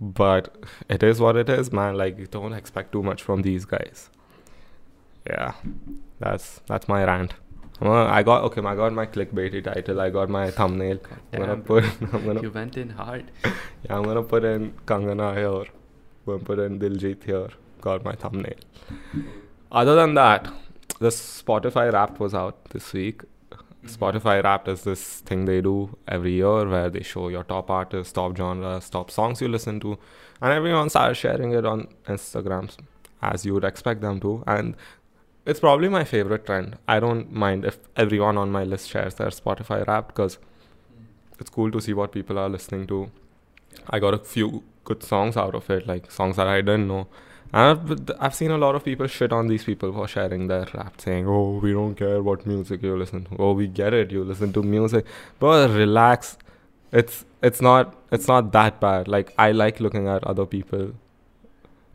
But 0.00 0.54
it 0.88 1.02
is 1.02 1.20
what 1.20 1.36
it 1.36 1.48
is, 1.48 1.72
man. 1.72 1.96
Like 1.96 2.18
you 2.18 2.26
don't 2.26 2.52
expect 2.52 2.92
too 2.92 3.02
much 3.02 3.22
from 3.22 3.42
these 3.42 3.64
guys. 3.64 4.10
Yeah. 5.26 5.54
That's 6.20 6.60
that's 6.66 6.88
my 6.88 7.04
rant. 7.04 7.34
I'm 7.80 7.88
I 7.88 8.22
got 8.22 8.42
okay, 8.44 8.60
I 8.60 8.74
got 8.74 8.92
my 8.92 9.06
clickbaity 9.06 9.62
title, 9.62 10.00
I 10.00 10.10
got 10.10 10.28
my 10.28 10.50
thumbnail. 10.50 10.98
I'm 11.32 11.40
gonna 11.40 11.56
put 11.56 11.84
I'm 12.12 12.24
gonna 12.24 12.42
You 12.42 12.50
went 12.50 12.76
in 12.76 12.90
hard. 12.90 13.30
yeah, 13.44 13.96
I'm 13.96 14.02
gonna 14.02 14.22
put 14.22 14.44
in 14.44 14.72
Kangana 14.86 15.36
here. 15.36 15.62
I'm 15.62 16.26
gonna 16.26 16.38
put 16.40 16.58
in 16.58 16.78
Diljit 16.80 17.24
here. 17.24 17.48
Got 17.80 18.04
my 18.04 18.14
thumbnail. 18.14 18.54
Other 19.70 19.94
than 19.94 20.14
that, 20.14 20.48
the 20.98 21.08
Spotify 21.08 21.92
Wrapped 21.92 22.18
was 22.18 22.34
out 22.34 22.64
this 22.70 22.92
week. 22.92 23.22
Mm-hmm. 23.50 23.86
Spotify 23.86 24.42
Wrapped 24.42 24.66
is 24.68 24.82
this 24.82 25.20
thing 25.20 25.44
they 25.44 25.60
do 25.60 25.96
every 26.08 26.32
year 26.32 26.68
where 26.68 26.90
they 26.90 27.02
show 27.02 27.28
your 27.28 27.44
top 27.44 27.70
artists, 27.70 28.12
top 28.12 28.36
genres, 28.36 28.90
top 28.90 29.10
songs 29.10 29.40
you 29.40 29.46
listen 29.48 29.78
to, 29.80 29.98
and 30.42 30.52
everyone 30.52 30.90
started 30.90 31.14
sharing 31.14 31.52
it 31.52 31.64
on 31.64 31.86
Instagrams 32.06 32.76
as 33.22 33.44
you 33.44 33.54
would 33.54 33.64
expect 33.64 34.00
them 34.00 34.18
to. 34.20 34.42
And 34.46 34.76
it's 35.48 35.60
probably 35.60 35.88
my 35.88 36.04
favorite 36.04 36.44
trend. 36.44 36.76
I 36.86 37.00
don't 37.00 37.32
mind 37.32 37.64
if 37.64 37.78
everyone 37.96 38.36
on 38.36 38.50
my 38.52 38.64
list 38.64 38.90
shares 38.90 39.14
their 39.14 39.28
Spotify 39.28 39.86
Wrapped 39.86 40.08
because 40.08 40.36
it's 41.40 41.48
cool 41.48 41.70
to 41.70 41.80
see 41.80 41.94
what 41.94 42.12
people 42.12 42.38
are 42.38 42.50
listening 42.50 42.86
to. 42.88 43.10
I 43.88 43.98
got 43.98 44.12
a 44.12 44.18
few 44.18 44.62
good 44.84 45.02
songs 45.02 45.38
out 45.38 45.54
of 45.54 45.70
it, 45.70 45.86
like 45.86 46.10
songs 46.10 46.36
that 46.36 46.46
I 46.46 46.60
didn't 46.60 46.88
know. 46.88 47.06
And 47.54 47.62
I've, 47.70 48.10
I've 48.20 48.34
seen 48.34 48.50
a 48.50 48.58
lot 48.58 48.74
of 48.74 48.84
people 48.84 49.06
shit 49.06 49.32
on 49.32 49.46
these 49.46 49.64
people 49.64 49.90
for 49.90 50.06
sharing 50.06 50.48
their 50.48 50.66
rap, 50.74 51.00
saying, 51.00 51.26
"Oh, 51.26 51.58
we 51.62 51.72
don't 51.72 51.94
care 51.94 52.22
what 52.22 52.46
music 52.46 52.82
you 52.82 52.94
listen 52.94 53.24
to. 53.24 53.36
Oh, 53.38 53.52
we 53.52 53.68
get 53.68 53.94
it, 53.94 54.12
you 54.12 54.24
listen 54.24 54.52
to 54.52 54.62
music." 54.62 55.06
But 55.38 55.70
relax, 55.70 56.36
it's 56.92 57.24
it's 57.42 57.62
not 57.62 57.94
it's 58.12 58.28
not 58.28 58.52
that 58.52 58.80
bad. 58.80 59.08
Like 59.08 59.32
I 59.38 59.52
like 59.52 59.80
looking 59.80 60.08
at 60.08 60.24
other 60.24 60.44
people. 60.44 60.90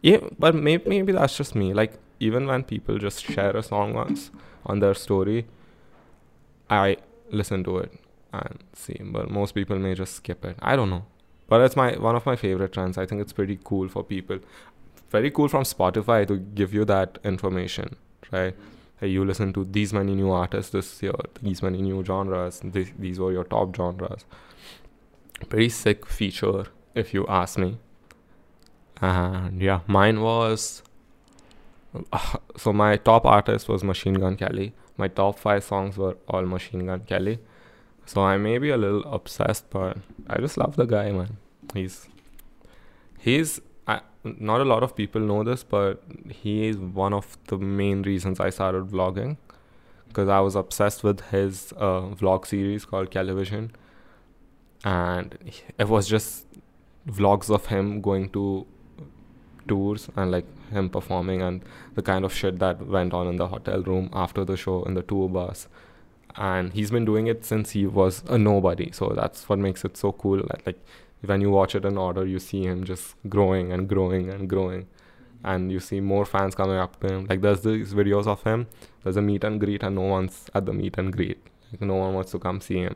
Yeah, 0.02 0.22
but 0.40 0.56
maybe 0.56 0.90
maybe 0.90 1.12
that's 1.12 1.38
just 1.38 1.54
me. 1.54 1.74
Like 1.74 2.00
even 2.20 2.48
when 2.48 2.64
people 2.64 2.98
just 2.98 3.24
share 3.24 3.56
a 3.56 3.64
song 3.64 3.94
once 3.94 4.32
on 4.66 4.80
their 4.80 4.94
story, 4.94 5.46
I 6.70 6.98
listen 7.30 7.64
to 7.66 7.78
it 7.80 7.94
and 8.32 8.64
see. 8.74 9.00
But 9.04 9.30
most 9.30 9.54
people 9.54 9.78
may 9.78 9.94
just 9.94 10.16
skip 10.16 10.46
it. 10.46 10.58
I 10.62 10.76
don't 10.76 10.90
know. 10.90 11.06
But 11.48 11.62
it's 11.62 11.76
my 11.76 11.92
one 11.94 12.16
of 12.16 12.26
my 12.26 12.36
favorite 12.36 12.74
trends. 12.74 12.98
I 12.98 13.06
think 13.06 13.22
it's 13.22 13.34
pretty 13.34 13.60
cool 13.64 13.88
for 13.90 14.04
people. 14.04 14.40
Very 15.10 15.30
cool 15.30 15.48
from 15.48 15.64
Spotify 15.64 16.28
to 16.28 16.38
give 16.38 16.74
you 16.74 16.86
that 16.86 17.20
information, 17.24 17.96
right? 18.32 18.56
Hey, 19.00 19.10
you 19.10 19.26
listen 19.26 19.54
to 19.54 19.66
these 19.66 19.94
many 19.94 20.16
new 20.16 20.32
artists 20.32 20.72
this 20.72 21.04
year, 21.04 21.14
these 21.42 21.62
many 21.62 21.82
new 21.82 22.04
genres. 22.04 22.62
These, 22.64 22.92
these 22.98 23.20
were 23.20 23.32
your 23.32 23.44
top 23.44 23.76
genres. 23.76 24.26
Pretty 25.50 25.70
sick 25.70 26.08
feature, 26.08 26.66
if 26.96 27.14
you 27.14 27.28
ask 27.28 27.60
me. 27.60 27.78
And 29.02 29.62
yeah, 29.62 29.82
mine 29.88 30.22
was. 30.22 30.82
so 32.58 32.74
my 32.74 32.98
top 32.98 33.26
artist 33.26 33.70
was 33.70 33.84
Machine 33.84 34.16
Gun 34.16 34.36
Kelly. 34.36 34.74
My 34.98 35.08
top 35.08 35.40
five 35.40 35.64
songs 35.64 35.98
were 35.98 36.18
all 36.28 36.44
Machine 36.44 36.86
Gun 36.86 37.02
Kelly. 37.02 37.40
So 38.06 38.22
I 38.22 38.38
may 38.38 38.58
be 38.58 38.70
a 38.70 38.78
little 38.78 39.04
obsessed, 39.12 39.70
but 39.70 39.98
I 40.28 40.40
just 40.40 40.58
love 40.58 40.76
the 40.76 40.86
guy, 40.86 41.12
man. 41.12 41.38
He's 41.74 42.08
he's 43.18 43.62
I, 43.88 44.02
not 44.24 44.62
a 44.62 44.66
lot 44.66 44.84
of 44.84 44.96
people 44.96 45.22
know 45.22 45.44
this, 45.44 45.64
but 45.64 46.04
he 46.30 46.68
is 46.68 46.78
one 46.78 47.14
of 47.14 47.38
the 47.48 47.58
main 47.58 48.02
reasons 48.02 48.40
I 48.40 48.50
started 48.50 48.88
vlogging 48.88 49.38
because 50.08 50.30
I 50.30 50.40
was 50.42 50.56
obsessed 50.56 51.04
with 51.04 51.22
his 51.32 51.74
uh, 51.78 52.02
vlog 52.20 52.46
series 52.46 52.86
called 52.86 53.12
Television, 53.12 53.72
and 54.84 55.38
it 55.78 55.88
was 55.88 56.08
just 56.08 56.46
vlogs 57.08 57.50
of 57.50 57.68
him 57.68 58.02
going 58.02 58.30
to 58.30 58.66
tours 59.68 60.10
and 60.16 60.32
like 60.32 60.46
him 60.72 60.90
performing 60.90 61.42
and 61.42 61.62
the 61.96 62.02
kind 62.02 62.26
of 62.26 62.34
shit 62.34 62.60
that 62.60 62.86
went 62.86 63.14
on 63.14 63.28
in 63.28 63.38
the 63.38 63.48
hotel 63.48 63.82
room 63.84 64.10
after 64.14 64.44
the 64.46 64.58
show 64.58 64.84
in 64.84 64.94
the 64.94 65.02
tour 65.02 65.30
bus. 65.30 65.68
And 66.36 66.74
he's 66.74 66.90
been 66.90 67.06
doing 67.06 67.28
it 67.28 67.46
since 67.46 67.72
he 67.72 67.86
was 67.86 68.24
a 68.28 68.38
nobody. 68.38 68.92
So 68.92 69.14
that's 69.16 69.48
what 69.48 69.60
makes 69.60 69.86
it 69.86 69.98
so 69.98 70.12
cool 70.12 70.38
that, 70.38 70.66
like 70.66 70.80
when 71.22 71.42
you 71.42 71.52
watch 71.52 71.76
it 71.76 71.86
in 71.86 71.98
order 71.98 72.26
you 72.26 72.40
see 72.40 72.64
him 72.64 72.84
just 72.84 73.16
growing 73.30 73.72
and 73.72 73.88
growing 73.88 74.30
and 74.30 74.50
growing. 74.50 74.88
And 75.44 75.72
you 75.72 75.80
see 75.80 76.00
more 76.00 76.26
fans 76.26 76.56
coming 76.56 76.78
up 76.78 77.00
to 77.02 77.14
him. 77.14 77.26
Like 77.30 77.42
there's 77.42 77.62
these 77.62 77.94
videos 77.94 78.28
of 78.28 78.44
him. 78.44 78.68
There's 79.04 79.18
a 79.18 79.22
meet 79.22 79.44
and 79.44 79.60
greet 79.60 79.84
and 79.84 79.96
no 79.96 80.02
one's 80.02 80.50
at 80.54 80.66
the 80.66 80.74
meet 80.74 80.98
and 80.98 81.12
greet. 81.12 81.40
Like 81.72 81.82
no 81.82 81.96
one 81.96 82.14
wants 82.14 82.32
to 82.32 82.40
come 82.40 82.62
see 82.62 82.80
him. 82.80 82.96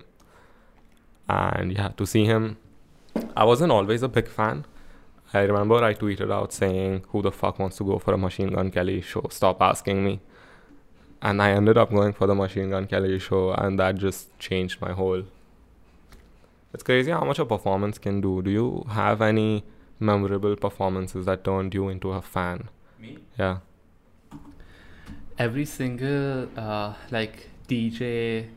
And 1.29 1.73
yeah 1.73 1.89
to 1.89 2.05
see 2.05 2.25
him. 2.25 2.57
I 3.35 3.43
wasn't 3.43 3.71
always 3.71 4.01
a 4.01 4.07
big 4.07 4.27
fan 4.27 4.65
i 5.33 5.39
remember 5.41 5.75
i 5.83 5.93
tweeted 5.93 6.31
out 6.31 6.51
saying 6.53 7.03
who 7.09 7.21
the 7.21 7.31
fuck 7.31 7.59
wants 7.59 7.77
to 7.77 7.83
go 7.83 7.97
for 7.99 8.13
a 8.13 8.17
machine 8.17 8.49
gun 8.53 8.69
kelly 8.71 9.01
show 9.01 9.25
stop 9.29 9.61
asking 9.61 10.03
me 10.03 10.19
and 11.19 11.41
I 11.41 11.49
ended 11.51 11.79
up 11.79 11.89
going 11.89 12.13
for 12.13 12.27
the 12.27 12.35
Machine 12.35 12.69
Gun 12.69 12.85
Kelly 12.85 13.17
show, 13.17 13.51
and 13.51 13.79
that 13.79 13.95
just 13.95 14.37
changed 14.37 14.79
my 14.79 14.91
whole. 14.93 15.23
It's 16.75 16.83
crazy 16.83 17.09
how 17.09 17.23
much 17.23 17.39
a 17.39 17.45
performance 17.45 17.97
can 17.97 18.21
do. 18.21 18.43
Do 18.43 18.51
you 18.51 18.85
have 18.91 19.19
any 19.19 19.63
memorable 19.99 20.55
performances 20.55 21.25
that 21.25 21.43
turned 21.43 21.73
you 21.73 21.89
into 21.89 22.11
a 22.11 22.21
fan? 22.21 22.69
Me? 23.01 23.17
Yeah. 23.39 23.57
Every 25.39 25.65
single 25.65 26.49
uh, 26.55 26.93
like 27.09 27.49
DJ 27.67 28.47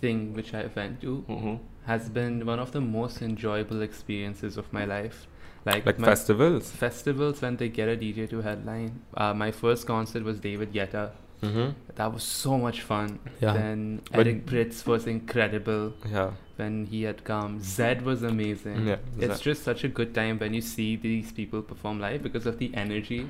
thing 0.00 0.32
which 0.34 0.52
I 0.52 0.68
went 0.74 1.00
to 1.02 1.24
Mm-hmm. 1.28 1.54
has 1.86 2.08
been 2.08 2.44
one 2.44 2.58
of 2.58 2.72
the 2.72 2.80
most 2.80 3.22
enjoyable 3.22 3.82
experiences 3.82 4.56
of 4.56 4.72
my 4.72 4.84
life. 4.84 5.28
Like, 5.64 5.84
Like 5.86 5.98
festivals. 6.00 6.70
festivals 6.70 7.42
when 7.42 7.56
they 7.56 7.68
get 7.68 7.88
a 7.88 7.96
DJ 7.96 8.28
to 8.30 8.40
headline. 8.40 9.02
Uh, 9.14 9.34
my 9.34 9.50
first 9.50 9.86
concert 9.86 10.22
was 10.24 10.40
David 10.40 10.72
Guetta. 10.72 11.10
Mm-hmm. 11.42 11.70
That 11.96 12.12
was 12.12 12.22
so 12.22 12.56
much 12.58 12.82
fun. 12.82 13.18
Yeah. 13.40 13.52
Then 13.54 14.00
But- 14.12 14.26
Eric 14.26 14.46
Prydz 14.46 14.86
was 14.86 15.06
incredible 15.06 15.92
Yeah. 16.10 16.30
when 16.56 16.86
he 16.86 17.02
had 17.04 17.24
come. 17.24 17.60
Zedd 17.60 18.02
was 18.02 18.22
amazing. 18.22 18.86
Yeah. 18.86 18.96
It's 19.18 19.40
Zedd. 19.40 19.42
just 19.42 19.62
such 19.62 19.84
a 19.84 19.88
good 19.88 20.14
time 20.14 20.38
when 20.38 20.54
you 20.54 20.60
see 20.62 20.96
these 20.96 21.32
people 21.32 21.62
perform 21.62 22.00
live 22.00 22.22
because 22.22 22.46
of 22.46 22.58
the 22.58 22.70
energy 22.74 23.28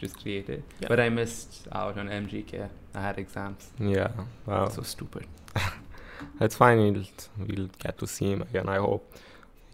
just 0.00 0.20
created. 0.22 0.62
Yeah. 0.80 0.88
But 0.88 1.00
I 1.00 1.08
missed 1.08 1.66
out 1.72 1.98
on 1.98 2.08
MGK. 2.08 2.68
I 2.94 3.00
had 3.00 3.18
exams. 3.18 3.70
Yeah. 3.80 4.10
Wow. 4.46 4.68
So 4.68 4.82
stupid. 4.82 5.26
It's 6.40 6.56
fine. 6.56 6.78
We'll, 6.78 7.04
we'll 7.46 7.68
get 7.78 7.98
to 7.98 8.06
see 8.06 8.32
him 8.32 8.42
again, 8.42 8.68
I 8.68 8.76
hope. 8.78 9.14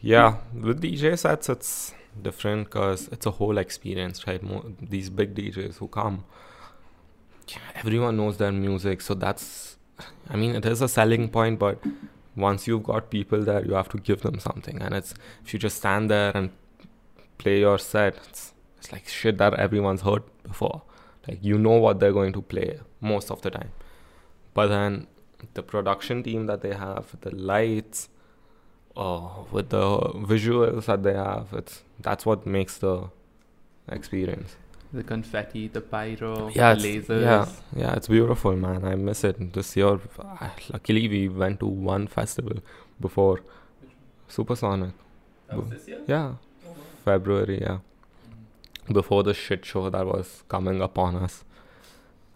Yeah. 0.04 0.32
Hmm. 0.32 0.66
With 0.66 0.82
DJ 0.82 1.18
sets, 1.18 1.48
it's 1.48 1.94
different 2.20 2.64
because 2.66 3.08
it's 3.08 3.24
a 3.24 3.30
whole 3.30 3.56
experience, 3.56 4.26
right? 4.26 4.42
Mo- 4.42 4.74
these 4.78 5.08
big 5.08 5.34
DJs 5.34 5.78
who 5.78 5.88
come, 5.88 6.24
everyone 7.74 8.18
knows 8.18 8.36
their 8.36 8.52
music. 8.52 9.00
So 9.00 9.14
that's, 9.14 9.78
I 10.28 10.36
mean, 10.36 10.54
it 10.56 10.66
is 10.66 10.82
a 10.82 10.88
selling 10.88 11.30
point, 11.30 11.58
but 11.58 11.78
once 12.36 12.66
you've 12.66 12.82
got 12.82 13.08
people 13.08 13.42
there, 13.42 13.64
you 13.64 13.72
have 13.72 13.88
to 13.90 13.98
give 13.98 14.20
them 14.20 14.38
something. 14.40 14.82
And 14.82 14.94
it's, 14.94 15.14
if 15.42 15.54
you 15.54 15.58
just 15.58 15.78
stand 15.78 16.10
there 16.10 16.36
and 16.36 16.50
play 17.38 17.60
your 17.60 17.78
set, 17.78 18.14
it's, 18.28 18.52
it's 18.76 18.92
like 18.92 19.08
shit 19.08 19.38
that 19.38 19.54
everyone's 19.54 20.02
heard 20.02 20.22
before. 20.42 20.82
Like, 21.26 21.38
you 21.42 21.56
know 21.56 21.78
what 21.78 22.00
they're 22.00 22.12
going 22.12 22.34
to 22.34 22.42
play 22.42 22.78
most 23.00 23.30
of 23.30 23.40
the 23.40 23.50
time. 23.50 23.70
But 24.52 24.66
then 24.66 25.06
the 25.54 25.62
production 25.62 26.22
team 26.22 26.44
that 26.44 26.60
they 26.60 26.74
have, 26.74 27.16
the 27.22 27.34
lights, 27.34 28.10
oh, 28.96 29.46
with 29.50 29.68
the 29.70 29.98
visuals 30.32 30.86
that 30.86 31.02
they 31.02 31.14
have, 31.14 31.48
it's 31.52 31.82
that's 32.00 32.24
what 32.26 32.46
makes 32.46 32.78
the 32.78 33.08
experience. 33.88 34.56
The 34.92 35.02
confetti, 35.02 35.66
the 35.68 35.80
pyro, 35.80 36.50
Yeah, 36.54 36.74
the 36.74 36.88
it's- 36.88 37.08
lasers. 37.08 37.22
yeah, 37.22 37.46
yeah, 37.76 37.94
it's 37.96 38.06
beautiful, 38.08 38.54
man. 38.56 38.84
I 38.84 38.94
miss 38.94 39.24
it. 39.24 39.52
This 39.52 39.76
year, 39.76 39.98
uh, 40.18 40.48
luckily, 40.72 41.08
we 41.08 41.28
went 41.28 41.58
to 41.60 41.66
one 41.66 42.06
festival 42.06 42.58
before 43.00 43.40
Supersonic. 44.28 44.92
That 45.48 45.56
was 45.58 45.68
this 45.70 45.88
year? 45.88 46.00
Yeah, 46.06 46.34
February. 47.04 47.60
Yeah, 47.60 47.78
before 48.92 49.22
the 49.22 49.34
shit 49.34 49.64
show 49.64 49.90
that 49.90 50.06
was 50.06 50.44
coming 50.48 50.80
upon 50.80 51.16
us. 51.16 51.44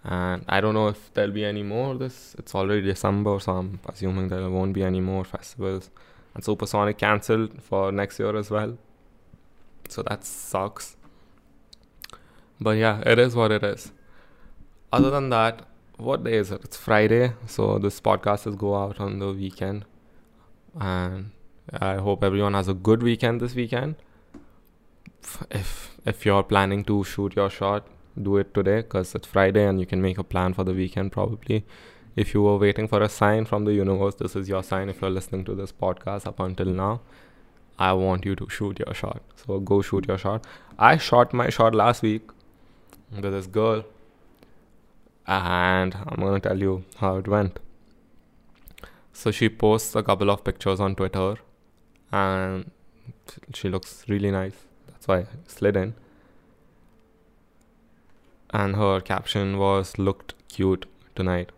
And 0.05 0.45
I 0.49 0.61
don't 0.61 0.75
know 0.75 0.88
if 0.88 1.12
there'll 1.15 1.33
be 1.33 1.45
any 1.45 1.62
more. 1.62 1.95
This 1.97 2.35
it's 2.38 2.55
already 2.55 2.83
December, 2.83 3.38
so 3.41 3.53
I'm 3.53 3.81
assuming 3.87 4.29
there 4.29 4.49
won't 4.50 4.73
be 4.73 4.83
any 4.83 5.00
more 5.00 5.25
festivals. 5.25 5.91
And 6.38 6.45
Supersonic 6.45 6.99
cancelled 6.99 7.61
for 7.61 7.90
next 7.90 8.21
year 8.21 8.37
as 8.37 8.49
well. 8.49 8.78
So 9.88 10.04
that 10.04 10.25
sucks. 10.25 10.97
But 12.61 12.76
yeah, 12.78 13.00
it 13.04 13.18
is 13.18 13.35
what 13.35 13.50
it 13.50 13.64
is. 13.64 13.90
Other 14.92 15.11
than 15.11 15.30
that, 15.30 15.66
what 15.97 16.23
day 16.23 16.35
is 16.35 16.52
it? 16.52 16.61
It's 16.62 16.76
Friday, 16.76 17.33
so 17.47 17.80
this 17.80 18.00
podcast 18.00 18.47
is 18.47 18.54
go 18.54 18.76
out 18.76 19.00
on 19.00 19.18
the 19.18 19.33
weekend. 19.33 19.85
And 20.80 21.33
I 21.73 21.97
hope 21.97 22.23
everyone 22.23 22.54
has 22.54 22.68
a 22.68 22.75
good 22.75 23.02
weekend 23.02 23.40
this 23.40 23.57
weekend. 23.57 23.97
If 25.50 25.97
if 26.07 26.25
you're 26.25 26.45
planning 26.45 26.85
to 26.85 27.02
shoot 27.02 27.35
your 27.35 27.50
shot, 27.50 27.88
do 28.23 28.37
it 28.37 28.54
today 28.54 28.83
because 28.83 29.16
it's 29.16 29.26
Friday 29.26 29.66
and 29.66 29.80
you 29.80 29.87
can 29.87 30.00
make 30.00 30.18
a 30.18 30.23
plan 30.37 30.54
for 30.54 30.62
the 30.62 30.73
weekend 30.73 31.11
probably. 31.11 31.64
If 32.17 32.35
you 32.35 32.43
were 32.43 32.57
waiting 32.57 32.88
for 32.88 33.00
a 33.03 33.09
sign 33.09 33.45
from 33.45 33.65
the 33.65 33.73
universe, 33.73 34.17
this 34.17 34.35
is 34.35 34.49
your 34.49 34.62
sign. 34.62 34.88
If 34.88 35.00
you're 35.00 35.11
listening 35.11 35.45
to 35.45 35.55
this 35.55 35.73
podcast 35.73 36.27
up 36.27 36.41
until 36.41 36.67
now, 36.67 37.00
I 37.79 37.93
want 37.93 38.25
you 38.25 38.35
to 38.35 38.49
shoot 38.49 38.81
your 38.81 38.93
shot. 38.93 39.23
So 39.37 39.61
go 39.61 39.83
shoot 39.83 40.09
your 40.09 40.19
shot. 40.19 40.45
I 40.79 40.97
shot 40.97 41.33
my 41.33 41.49
shot 41.49 41.75
last 41.75 42.03
week 42.03 42.23
with 43.12 43.23
this 43.23 43.47
girl, 43.47 43.85
and 45.27 45.95
I'm 46.07 46.17
gonna 46.17 46.41
tell 46.41 46.59
you 46.59 46.85
how 46.97 47.17
it 47.19 47.29
went. 47.29 47.61
So 49.12 49.31
she 49.31 49.49
posts 49.49 49.95
a 49.95 50.03
couple 50.03 50.31
of 50.31 50.43
pictures 50.43 50.81
on 50.81 50.97
Twitter, 50.97 51.37
and 52.11 52.71
she 53.55 53.69
looks 53.69 54.05
really 54.09 54.31
nice. 54.31 54.55
That's 54.88 55.07
why 55.07 55.19
I 55.19 55.27
slid 55.47 55.77
in. 55.77 55.95
And 58.50 58.77
her 58.77 59.00
caption 59.00 59.59
was 59.59 59.99
"looked 59.99 60.35
cute 60.49 60.87
tonight," 61.15 61.53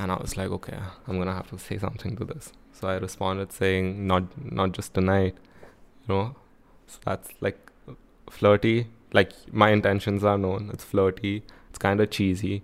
and 0.00 0.10
I 0.12 0.16
was 0.16 0.36
like, 0.36 0.50
"Okay, 0.58 0.78
I'm 1.06 1.18
gonna 1.18 1.34
have 1.34 1.50
to 1.50 1.58
say 1.58 1.78
something 1.78 2.16
to 2.16 2.24
this." 2.24 2.52
So 2.72 2.88
I 2.88 2.96
responded 2.96 3.52
saying, 3.52 4.06
"Not 4.06 4.24
not 4.60 4.72
just 4.78 4.94
tonight, 4.94 5.34
you 6.02 6.14
know." 6.14 6.36
So 6.86 6.98
that's 7.04 7.30
like 7.40 7.58
flirty. 8.38 8.86
Like 9.12 9.32
my 9.52 9.70
intentions 9.70 10.24
are 10.24 10.38
known. 10.38 10.70
It's 10.72 10.84
flirty, 10.84 11.42
It's 11.68 11.78
kind 11.78 12.00
of 12.00 12.10
cheesy. 12.10 12.62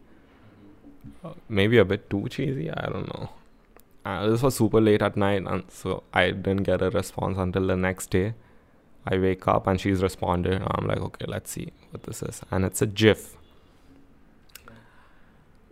Maybe 1.49 1.79
a 1.79 1.85
bit 1.85 2.09
too 2.11 2.29
cheesy. 2.29 2.71
I 2.71 2.87
don't 2.87 3.09
know. 3.15 3.29
Uh, 4.05 4.29
this 4.31 4.43
was 4.43 4.57
super 4.57 4.81
late 4.81 5.03
at 5.03 5.17
night, 5.17 5.43
and 5.47 5.65
so 5.69 6.03
I 6.13 6.31
didn't 6.31 6.63
get 6.63 6.83
a 6.83 6.91
response 6.91 7.39
until 7.39 7.67
the 7.67 7.77
next 7.77 8.11
day. 8.11 8.35
I 9.07 9.19
wake 9.19 9.47
up 9.49 9.67
and 9.67 9.81
she's 9.81 10.03
responded. 10.03 10.63
I'm 10.67 10.87
like, 10.87 10.99
okay, 10.99 11.27
let's 11.29 11.51
see 11.51 11.73
what 11.91 12.05
this 12.05 12.23
is, 12.23 12.41
and 12.51 12.65
it's 12.65 12.83
a 12.83 12.87
GIF. 12.87 13.37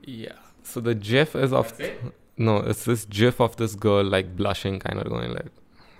Yeah. 0.04 0.43
So 0.64 0.80
the 0.80 0.94
GIF 0.94 1.37
is 1.37 1.52
of 1.52 1.73
no, 2.37 2.56
it's 2.56 2.85
this 2.85 3.04
GIF 3.04 3.40
of 3.40 3.56
this 3.56 3.75
girl 3.76 4.02
like 4.02 4.35
blushing, 4.37 4.80
kind 4.80 4.99
of 4.99 5.09
going 5.09 5.30
like, 5.33 5.47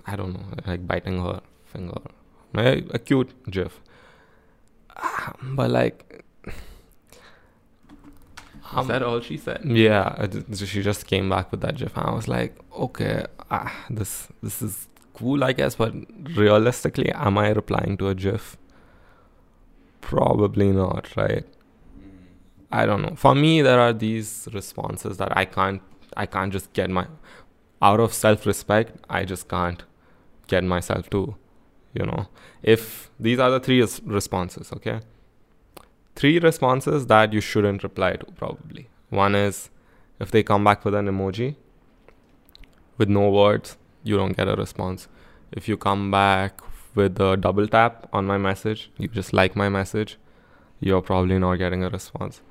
I 0.07 0.17
don't 0.17 0.33
know, 0.33 0.47
like 0.67 0.87
biting 0.87 1.23
her 1.23 1.41
finger. 1.67 2.01
A, 2.57 2.83
a 2.91 2.99
cute 2.99 3.31
GIF. 3.51 3.81
Ah, 4.97 5.33
But 5.43 5.71
like, 5.71 6.25
Is 8.81 8.87
that 8.89 9.03
all 9.03 9.21
she 9.21 9.37
said? 9.37 9.61
yeah, 9.65 10.27
d- 10.27 10.67
she 10.67 10.83
just 10.83 11.07
came 11.07 11.29
back 11.31 11.51
with 11.53 11.61
that 11.61 11.77
GIF, 11.77 11.97
and 11.97 12.07
I 12.07 12.13
was 12.13 12.27
like, 12.27 12.57
okay, 12.77 13.25
ah, 13.51 13.73
this 13.91 14.29
this 14.43 14.63
is 14.63 14.89
cool, 15.15 15.45
I 15.45 15.53
guess, 15.53 15.77
but 15.77 15.93
realistically, 16.37 17.13
am 17.13 17.39
I 17.39 17.51
replying 17.51 17.97
to 17.99 18.09
a 18.09 18.15
GIF? 18.15 18.57
Probably 20.01 20.73
not, 20.73 21.17
right? 21.17 21.45
I 22.75 22.87
don't 22.87 23.03
know. 23.03 23.15
For 23.15 23.37
me, 23.37 23.63
there 23.63 23.79
are 23.79 23.93
these 23.93 24.49
responses 24.53 25.17
that 25.19 25.37
I 25.37 25.45
can't, 25.45 25.81
I 26.17 26.27
can't 26.27 26.53
just 26.53 26.73
get 26.73 26.91
my, 26.91 27.07
out 27.81 28.01
of 28.01 28.13
self-respect, 28.13 28.97
I 29.09 29.25
just 29.25 29.49
can't 29.49 29.85
get 30.49 30.65
myself 30.65 31.09
to, 31.11 31.37
you 31.93 32.05
know. 32.05 32.27
If 32.65 33.11
these 33.21 33.39
are 33.39 33.51
the 33.53 33.61
three 33.61 33.81
res- 33.81 34.03
responses, 34.03 34.73
okay, 34.73 34.99
three 36.17 36.41
responses 36.41 37.07
that 37.07 37.33
you 37.33 37.41
shouldn't 37.41 37.85
reply 37.85 38.15
to 38.15 38.27
probably. 38.33 38.89
One 39.11 39.37
is 39.37 39.71
if 40.19 40.33
they 40.33 40.43
come 40.43 40.65
back 40.65 40.85
with 40.85 40.97
an 40.97 41.07
emoji 41.07 41.55
with 42.99 43.09
no 43.09 43.31
words, 43.31 43.77
you 44.03 44.17
don't 44.17 44.37
get 44.37 44.49
a 44.49 44.57
response. 44.57 45.07
If 45.53 45.69
you 45.69 45.77
come 45.77 46.11
back 46.11 46.61
with 46.97 47.21
a 47.21 47.37
double 47.37 47.69
tap 47.69 48.09
on 48.13 48.27
my 48.27 48.39
message, 48.39 48.91
you 48.99 49.07
just 49.07 49.33
like 49.33 49.55
my 49.55 49.69
message, 49.69 50.19
you're 50.81 51.03
probably 51.03 51.39
not 51.39 51.55
getting 51.55 51.85
a 51.85 51.89
response. 51.89 52.43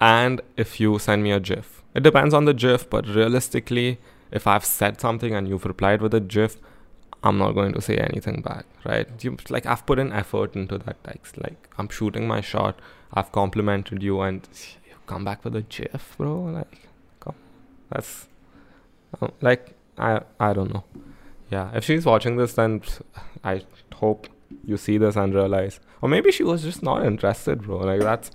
And 0.00 0.40
if 0.56 0.78
you 0.80 0.98
send 0.98 1.22
me 1.22 1.32
a 1.32 1.40
GIF, 1.40 1.82
it 1.94 2.02
depends 2.02 2.34
on 2.34 2.44
the 2.44 2.54
GIF, 2.54 2.90
but 2.90 3.06
realistically, 3.08 3.98
if 4.30 4.46
I've 4.46 4.64
said 4.64 5.00
something 5.00 5.34
and 5.34 5.48
you've 5.48 5.64
replied 5.64 6.02
with 6.02 6.12
a 6.14 6.20
GIF, 6.20 6.56
I'm 7.22 7.38
not 7.38 7.52
going 7.52 7.72
to 7.72 7.80
say 7.80 7.96
anything 7.96 8.42
back, 8.42 8.66
right? 8.84 9.08
You 9.24 9.36
like 9.48 9.66
I've 9.66 9.84
put 9.86 9.98
an 9.98 10.12
effort 10.12 10.54
into 10.54 10.78
that 10.78 11.02
text. 11.02 11.38
Like 11.38 11.68
I'm 11.78 11.88
shooting 11.88 12.28
my 12.28 12.40
shot, 12.40 12.78
I've 13.12 13.32
complimented 13.32 14.02
you, 14.02 14.20
and 14.20 14.46
you 14.86 14.94
come 15.06 15.24
back 15.24 15.44
with 15.44 15.56
a 15.56 15.62
GIF, 15.62 16.14
bro. 16.18 16.42
Like, 16.44 16.88
come, 17.18 17.34
that's 17.90 18.28
um, 19.20 19.32
like 19.40 19.74
I 19.98 20.20
I 20.38 20.52
don't 20.52 20.72
know. 20.72 20.84
Yeah, 21.50 21.70
if 21.74 21.84
she's 21.84 22.04
watching 22.04 22.36
this, 22.36 22.52
then 22.54 22.82
I 23.42 23.62
hope 23.94 24.28
you 24.64 24.76
see 24.76 24.98
this 24.98 25.16
and 25.16 25.34
realize, 25.34 25.80
or 26.02 26.08
maybe 26.08 26.30
she 26.30 26.44
was 26.44 26.62
just 26.62 26.82
not 26.82 27.04
interested, 27.04 27.62
bro. 27.62 27.78
Like 27.78 28.00
that's 28.00 28.30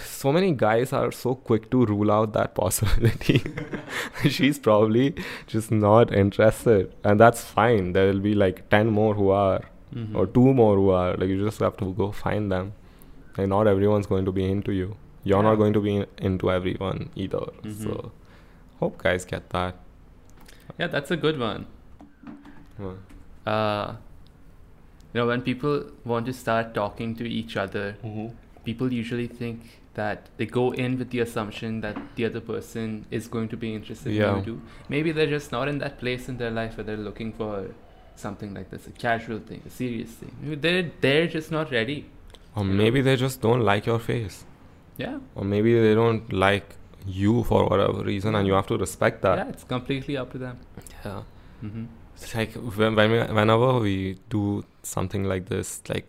so 0.00 0.32
many 0.32 0.52
guys 0.52 0.92
are 0.92 1.12
so 1.12 1.34
quick 1.34 1.70
to 1.70 1.84
rule 1.86 2.10
out 2.10 2.32
that 2.32 2.54
possibility. 2.54 3.42
she's 4.28 4.58
probably 4.58 5.14
just 5.46 5.70
not 5.70 6.12
interested, 6.12 6.92
and 7.04 7.20
that's 7.20 7.42
fine. 7.44 7.92
There 7.92 8.06
will 8.12 8.20
be 8.20 8.34
like 8.34 8.68
ten 8.70 8.90
more 8.90 9.14
who 9.14 9.30
are, 9.30 9.60
Mhm. 9.94 10.14
or 10.16 10.26
two 10.26 10.52
more 10.54 10.74
who 10.76 10.90
are. 10.90 11.14
Like 11.16 11.28
you 11.28 11.44
just 11.44 11.60
have 11.60 11.76
to 11.78 11.92
go 11.94 12.10
find 12.12 12.50
them. 12.50 12.72
Like 13.38 13.48
not 13.48 13.66
everyone's 13.66 14.06
going 14.06 14.24
to 14.24 14.32
be 14.32 14.44
into 14.50 14.72
you. 14.72 14.96
You're 15.24 15.42
not 15.42 15.56
going 15.56 15.72
to 15.74 15.80
be 15.80 16.04
into 16.30 16.50
everyone 16.50 17.10
either. 17.14 17.44
Mhm. 17.62 17.82
So 17.84 18.12
hope 18.80 18.98
guys 19.02 19.24
get 19.24 19.50
that. 19.50 19.76
Yeah, 20.78 20.88
that's 20.96 21.10
a 21.10 21.16
good 21.16 21.38
one. 21.38 21.66
Well, 22.78 22.96
Uh, 23.46 23.94
you 25.14 25.20
know, 25.20 25.26
when 25.26 25.42
people 25.46 25.74
want 26.12 26.26
to 26.26 26.32
start 26.38 26.74
talking 26.74 27.14
to 27.18 27.28
each 27.40 27.56
other, 27.56 27.84
people 28.68 28.92
usually 28.92 29.26
think 29.40 29.58
that 29.94 30.28
they 30.38 30.46
go 30.46 30.64
in 30.84 30.98
with 31.00 31.10
the 31.14 31.20
assumption 31.24 31.80
that 31.86 31.96
the 32.16 32.24
other 32.28 32.40
person 32.52 33.06
is 33.18 33.28
going 33.34 33.48
to 33.54 33.56
be 33.64 33.68
interested 33.74 34.12
Yeah. 34.12 34.38
in 34.38 34.44
you. 34.48 34.56
Maybe 34.94 35.12
they're 35.18 35.32
just 35.38 35.52
not 35.56 35.68
in 35.72 35.78
that 35.84 35.98
place 36.02 36.28
in 36.32 36.36
their 36.42 36.50
life 36.60 36.76
where 36.76 36.84
they're 36.88 37.04
looking 37.08 37.32
for 37.32 37.52
something 38.24 38.52
like 38.58 38.68
this, 38.70 38.86
a 38.86 38.94
casual 39.06 39.38
thing, 39.50 39.62
a 39.66 39.70
serious 39.70 40.10
thing. 40.20 40.32
Maybe 40.42 40.56
they're 40.66 40.90
they're 41.06 41.28
just 41.38 41.50
not 41.58 41.72
ready. 41.78 41.98
Or 42.56 42.64
maybe 42.64 43.00
they 43.08 43.16
just 43.22 43.40
don't 43.46 43.64
like 43.70 43.86
your 43.92 43.98
face. 44.10 44.36
Yeah. 45.04 45.18
Or 45.34 45.44
maybe 45.54 45.72
they 45.86 45.94
don't 45.94 46.32
like 46.46 46.74
you 47.22 47.32
for 47.48 47.60
whatever 47.70 48.02
reason, 48.12 48.34
and 48.34 48.46
you 48.50 48.54
have 48.60 48.66
to 48.74 48.76
respect 48.86 49.22
that. 49.22 49.38
yeah, 49.40 49.48
it's 49.54 49.64
completely 49.76 50.16
up 50.22 50.32
to 50.32 50.38
them. 50.44 50.56
Yeah. 51.04 51.22
Mm-hmm. 51.64 51.84
It's 52.16 52.34
like 52.34 52.52
when, 52.78 52.94
when 53.00 53.10
we, 53.12 53.18
whenever 53.40 53.68
we 53.86 53.96
do 54.30 54.64
something 54.82 55.24
like 55.32 55.44
this, 55.50 55.82
like 55.94 56.06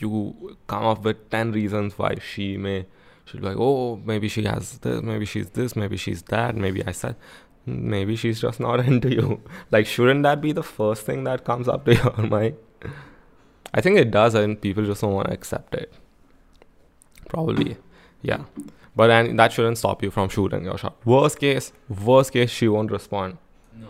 you 0.00 0.56
come 0.66 0.84
up 0.84 1.02
with 1.02 1.30
10 1.30 1.52
reasons 1.52 1.98
why 1.98 2.16
she 2.16 2.56
may, 2.56 2.86
she'll 3.24 3.40
be 3.40 3.46
like, 3.46 3.56
oh, 3.58 3.96
maybe 4.04 4.28
she 4.28 4.44
has 4.44 4.78
this, 4.78 5.02
maybe 5.02 5.24
she's 5.24 5.50
this, 5.50 5.76
maybe 5.76 5.96
she's 5.96 6.22
that, 6.22 6.56
maybe 6.56 6.84
I 6.86 6.92
said, 6.92 7.16
maybe 7.66 8.16
she's 8.16 8.40
just 8.40 8.60
not 8.60 8.80
into 8.86 9.12
you. 9.12 9.42
Like, 9.70 9.86
shouldn't 9.86 10.22
that 10.24 10.40
be 10.40 10.52
the 10.52 10.62
first 10.62 11.04
thing 11.04 11.24
that 11.24 11.44
comes 11.44 11.68
up 11.68 11.84
to 11.84 11.94
your 12.18 12.26
mind? 12.26 12.56
I 13.72 13.80
think 13.80 13.98
it 13.98 14.10
does, 14.10 14.34
and 14.34 14.60
people 14.60 14.84
just 14.84 15.00
don't 15.00 15.14
want 15.14 15.28
to 15.28 15.34
accept 15.34 15.74
it. 15.74 15.92
Probably, 17.28 17.76
yeah. 18.22 18.44
But 18.96 19.06
then 19.06 19.36
that 19.36 19.52
shouldn't 19.52 19.78
stop 19.78 20.02
you 20.02 20.10
from 20.10 20.28
shooting 20.28 20.64
your 20.64 20.76
shot. 20.76 20.96
Worst 21.04 21.38
case, 21.38 21.72
worst 21.88 22.32
case, 22.32 22.50
she 22.50 22.66
won't 22.66 22.90
respond. 22.90 23.38
No. 23.76 23.88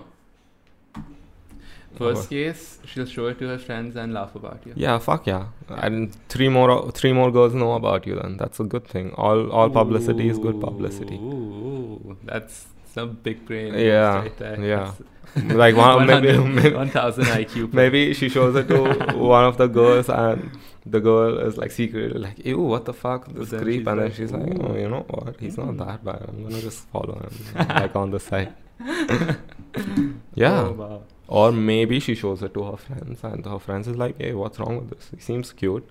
First 2.00 2.30
case, 2.30 2.62
she'll 2.90 3.06
show 3.14 3.26
it 3.32 3.38
to 3.40 3.48
her 3.52 3.58
friends 3.66 3.96
and 4.02 4.14
laugh 4.18 4.34
about 4.40 4.66
you. 4.66 4.72
Yeah, 4.84 4.98
fuck 4.98 5.26
yeah. 5.26 5.44
And 5.86 6.16
three 6.34 6.48
more 6.56 6.68
three 7.00 7.12
more 7.20 7.30
girls 7.38 7.54
know 7.62 7.72
about 7.82 8.06
you 8.10 8.14
then. 8.22 8.36
That's 8.42 8.58
a 8.60 8.64
good 8.74 8.86
thing. 8.96 9.12
All 9.26 9.50
all 9.60 9.70
publicity 9.78 10.28
is 10.34 10.38
good 10.48 10.60
publicity. 10.66 11.16
Ooh, 11.16 12.16
that's 12.32 12.66
some 12.94 13.10
big 13.28 13.44
brain. 13.46 13.74
Yeah, 13.74 14.14
right 14.22 14.36
there. 14.38 14.60
yeah. 14.72 14.92
like 15.64 15.76
one 15.76 16.06
maybe, 16.12 16.36
maybe 16.38 16.74
1000 16.74 17.24
IQ. 17.24 17.72
maybe 17.82 18.00
she 18.14 18.28
shows 18.28 18.56
it 18.56 18.66
to 18.68 18.78
one 19.16 19.44
of 19.44 19.58
the 19.58 19.68
girls 19.68 20.08
and 20.08 20.50
the 20.94 20.98
girl 20.98 21.38
is 21.38 21.56
like 21.56 21.70
secretly 21.70 22.18
like, 22.18 22.44
ew, 22.44 22.58
what 22.60 22.84
the 22.86 22.92
fuck, 22.92 23.28
this 23.34 23.50
then 23.50 23.62
creep 23.62 23.86
and 23.86 23.98
then 24.00 24.06
like, 24.06 24.14
she's 24.14 24.32
like, 24.32 24.58
oh, 24.64 24.74
you 24.74 24.88
know 24.88 25.04
what, 25.10 25.36
he's 25.38 25.56
not 25.56 25.68
Mm. 25.68 25.78
that 25.86 26.04
bad. 26.04 26.24
I'm 26.28 26.42
gonna 26.42 26.60
just 26.60 26.80
follow 26.88 27.14
him 27.24 27.34
like 27.82 27.94
on 27.94 28.10
the 28.10 28.18
side. 28.18 28.52
yeah. 30.34 30.62
Oh, 30.68 30.72
wow. 30.72 31.02
Or 31.38 31.52
maybe 31.52 32.00
she 32.00 32.14
shows 32.20 32.42
it 32.42 32.52
to 32.54 32.62
her 32.64 32.76
friends 32.76 33.20
and 33.22 33.44
her 33.46 33.58
friends 33.66 33.86
is 33.86 33.96
like, 33.96 34.16
hey, 34.20 34.32
what's 34.34 34.58
wrong 34.60 34.78
with 34.80 34.90
this? 34.90 35.10
He 35.14 35.20
seems 35.20 35.52
cute. 35.52 35.88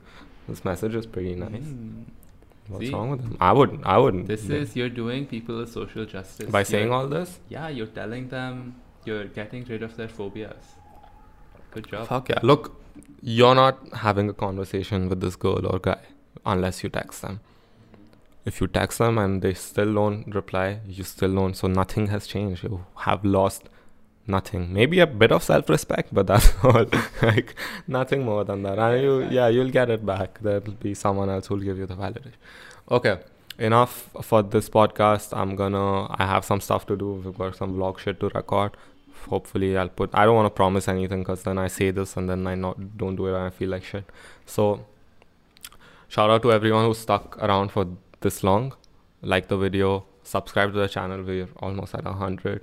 This 0.48 0.66
message 0.66 0.96
is 0.96 1.06
pretty 1.06 1.36
nice. 1.36 1.52
Mm. 1.70 2.04
What's 2.68 2.86
See? 2.88 2.94
wrong 2.94 3.12
with 3.12 3.22
him? 3.22 3.38
I 3.40 3.52
wouldn't. 3.54 3.86
I 3.86 3.98
wouldn't. 3.98 4.28
This 4.28 4.44
Yeah. 4.46 4.58
is 4.58 4.76
you're 4.76 4.90
doing 4.98 5.26
people 5.26 5.62
a 5.62 5.68
social 5.68 6.06
justice 6.06 6.50
by 6.52 6.60
You're- 6.60 6.66
saying 6.74 6.92
all 6.92 7.08
this. 7.08 7.40
Yeah, 7.56 7.70
you're 7.70 7.94
telling 8.02 8.28
them 8.36 8.76
you're 9.06 9.26
getting 9.40 9.64
rid 9.74 9.82
of 9.82 9.96
their 9.96 10.10
phobias. 10.10 10.76
Good 11.72 11.88
job. 11.88 12.08
Fuck 12.08 12.30
yeah! 12.30 12.40
Look, 12.44 12.76
you're 13.22 13.56
not 13.56 13.80
having 14.06 14.28
a 14.30 14.34
conversation 14.34 15.08
with 15.10 15.22
this 15.22 15.36
girl 15.48 15.66
or 15.66 15.80
guy 15.80 16.00
unless 16.46 16.84
you 16.84 16.90
text 16.90 17.22
them. 17.22 17.40
If 18.46 18.60
you 18.62 18.68
text 18.68 18.98
them 18.98 19.18
and 19.18 19.42
they 19.42 19.54
still 19.54 19.94
don't 19.94 20.34
reply, 20.36 20.80
you 20.88 21.04
still 21.04 21.34
don't. 21.34 21.56
So 21.56 21.68
nothing 21.68 22.08
has 22.08 22.26
changed. 22.28 22.64
You 22.64 22.86
have 23.08 23.24
lost 23.24 23.70
nothing. 24.30 24.72
Maybe 24.74 25.00
a 25.00 25.08
bit 25.08 25.32
of 25.32 25.44
self-respect, 25.44 26.14
but 26.14 26.28
that's 26.28 26.54
all. 26.64 26.86
like 27.22 27.56
nothing 27.88 28.24
more 28.24 28.44
than 28.44 28.64
that. 28.64 28.80
And 28.80 29.02
you, 29.02 29.24
yeah, 29.30 29.48
you'll 29.48 29.72
get 29.72 29.90
it 29.90 30.06
back. 30.06 30.40
There'll 30.42 30.62
be 30.62 30.94
someone 30.94 31.30
else 31.30 31.48
who'll 31.48 31.60
give 31.60 31.78
you 31.78 31.86
the 31.86 31.96
validation. 31.96 32.34
Okay, 32.92 33.20
enough 33.58 34.10
for 34.22 34.42
this 34.42 34.70
podcast. 34.70 35.36
I'm 35.36 35.56
gonna. 35.56 36.08
I 36.12 36.26
have 36.26 36.46
some 36.46 36.62
stuff 36.62 36.86
to 36.88 36.96
do. 36.96 37.14
We've 37.26 37.38
got 37.38 37.56
some 37.56 37.76
vlog 37.76 38.00
shit 38.00 38.20
to 38.22 38.30
record. 38.30 38.78
Hopefully, 39.30 39.78
I'll 39.78 39.90
put. 39.90 40.10
I 40.14 40.26
don't 40.26 40.36
want 40.36 40.46
to 40.46 40.56
promise 40.62 40.88
anything 40.88 41.20
because 41.20 41.44
then 41.44 41.58
I 41.58 41.68
say 41.68 41.92
this 41.92 42.16
and 42.18 42.30
then 42.30 42.48
I 42.48 42.56
not 42.56 42.98
don't 42.98 43.16
do 43.16 43.28
it 43.28 43.36
and 43.36 43.44
I 43.44 43.50
feel 43.50 43.70
like 43.70 43.84
shit. 43.84 44.06
So, 44.46 44.86
shout 46.08 46.30
out 46.30 46.42
to 46.44 46.52
everyone 46.52 46.86
who 46.86 46.94
stuck 46.94 47.38
around 47.44 47.72
for 47.72 47.86
this 48.22 48.44
long. 48.44 48.74
Like 49.22 49.50
the 49.50 49.58
video, 49.58 50.06
subscribe 50.24 50.72
to 50.74 50.80
the 50.80 50.88
channel. 50.88 51.22
We're 51.24 51.50
almost 51.58 51.94
at 51.94 52.08
a 52.08 52.14
hundred, 52.14 52.62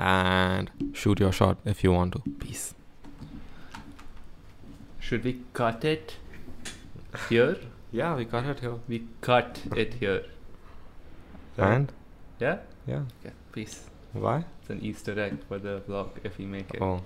and 0.00 0.70
shoot 0.94 1.20
your 1.20 1.30
shot 1.32 1.58
if 1.64 1.84
you 1.84 1.92
want 1.92 2.12
to. 2.14 2.20
Peace. 2.38 2.74
Should 4.98 5.24
we 5.24 5.40
cut 5.52 5.84
it 5.84 6.16
here? 7.28 7.56
Yeah, 7.92 8.14
we 8.16 8.24
cut 8.24 8.44
it 8.46 8.60
here. 8.60 8.74
We 8.88 9.02
cut 9.20 9.60
it 9.76 9.94
here. 9.94 10.24
And 11.58 11.92
Yeah? 12.38 12.58
yeah, 12.86 13.02
Okay. 13.20 13.34
Peace. 13.52 13.80
why? 14.12 14.44
It's 14.60 14.70
an 14.70 14.80
Easter 14.90 15.18
egg 15.20 15.38
for 15.48 15.58
the 15.58 15.80
vlog 15.88 16.10
if 16.24 16.38
we 16.38 16.46
make 16.46 16.72
it. 16.74 16.80
Oh. 16.80 16.92
Oh. 16.92 17.02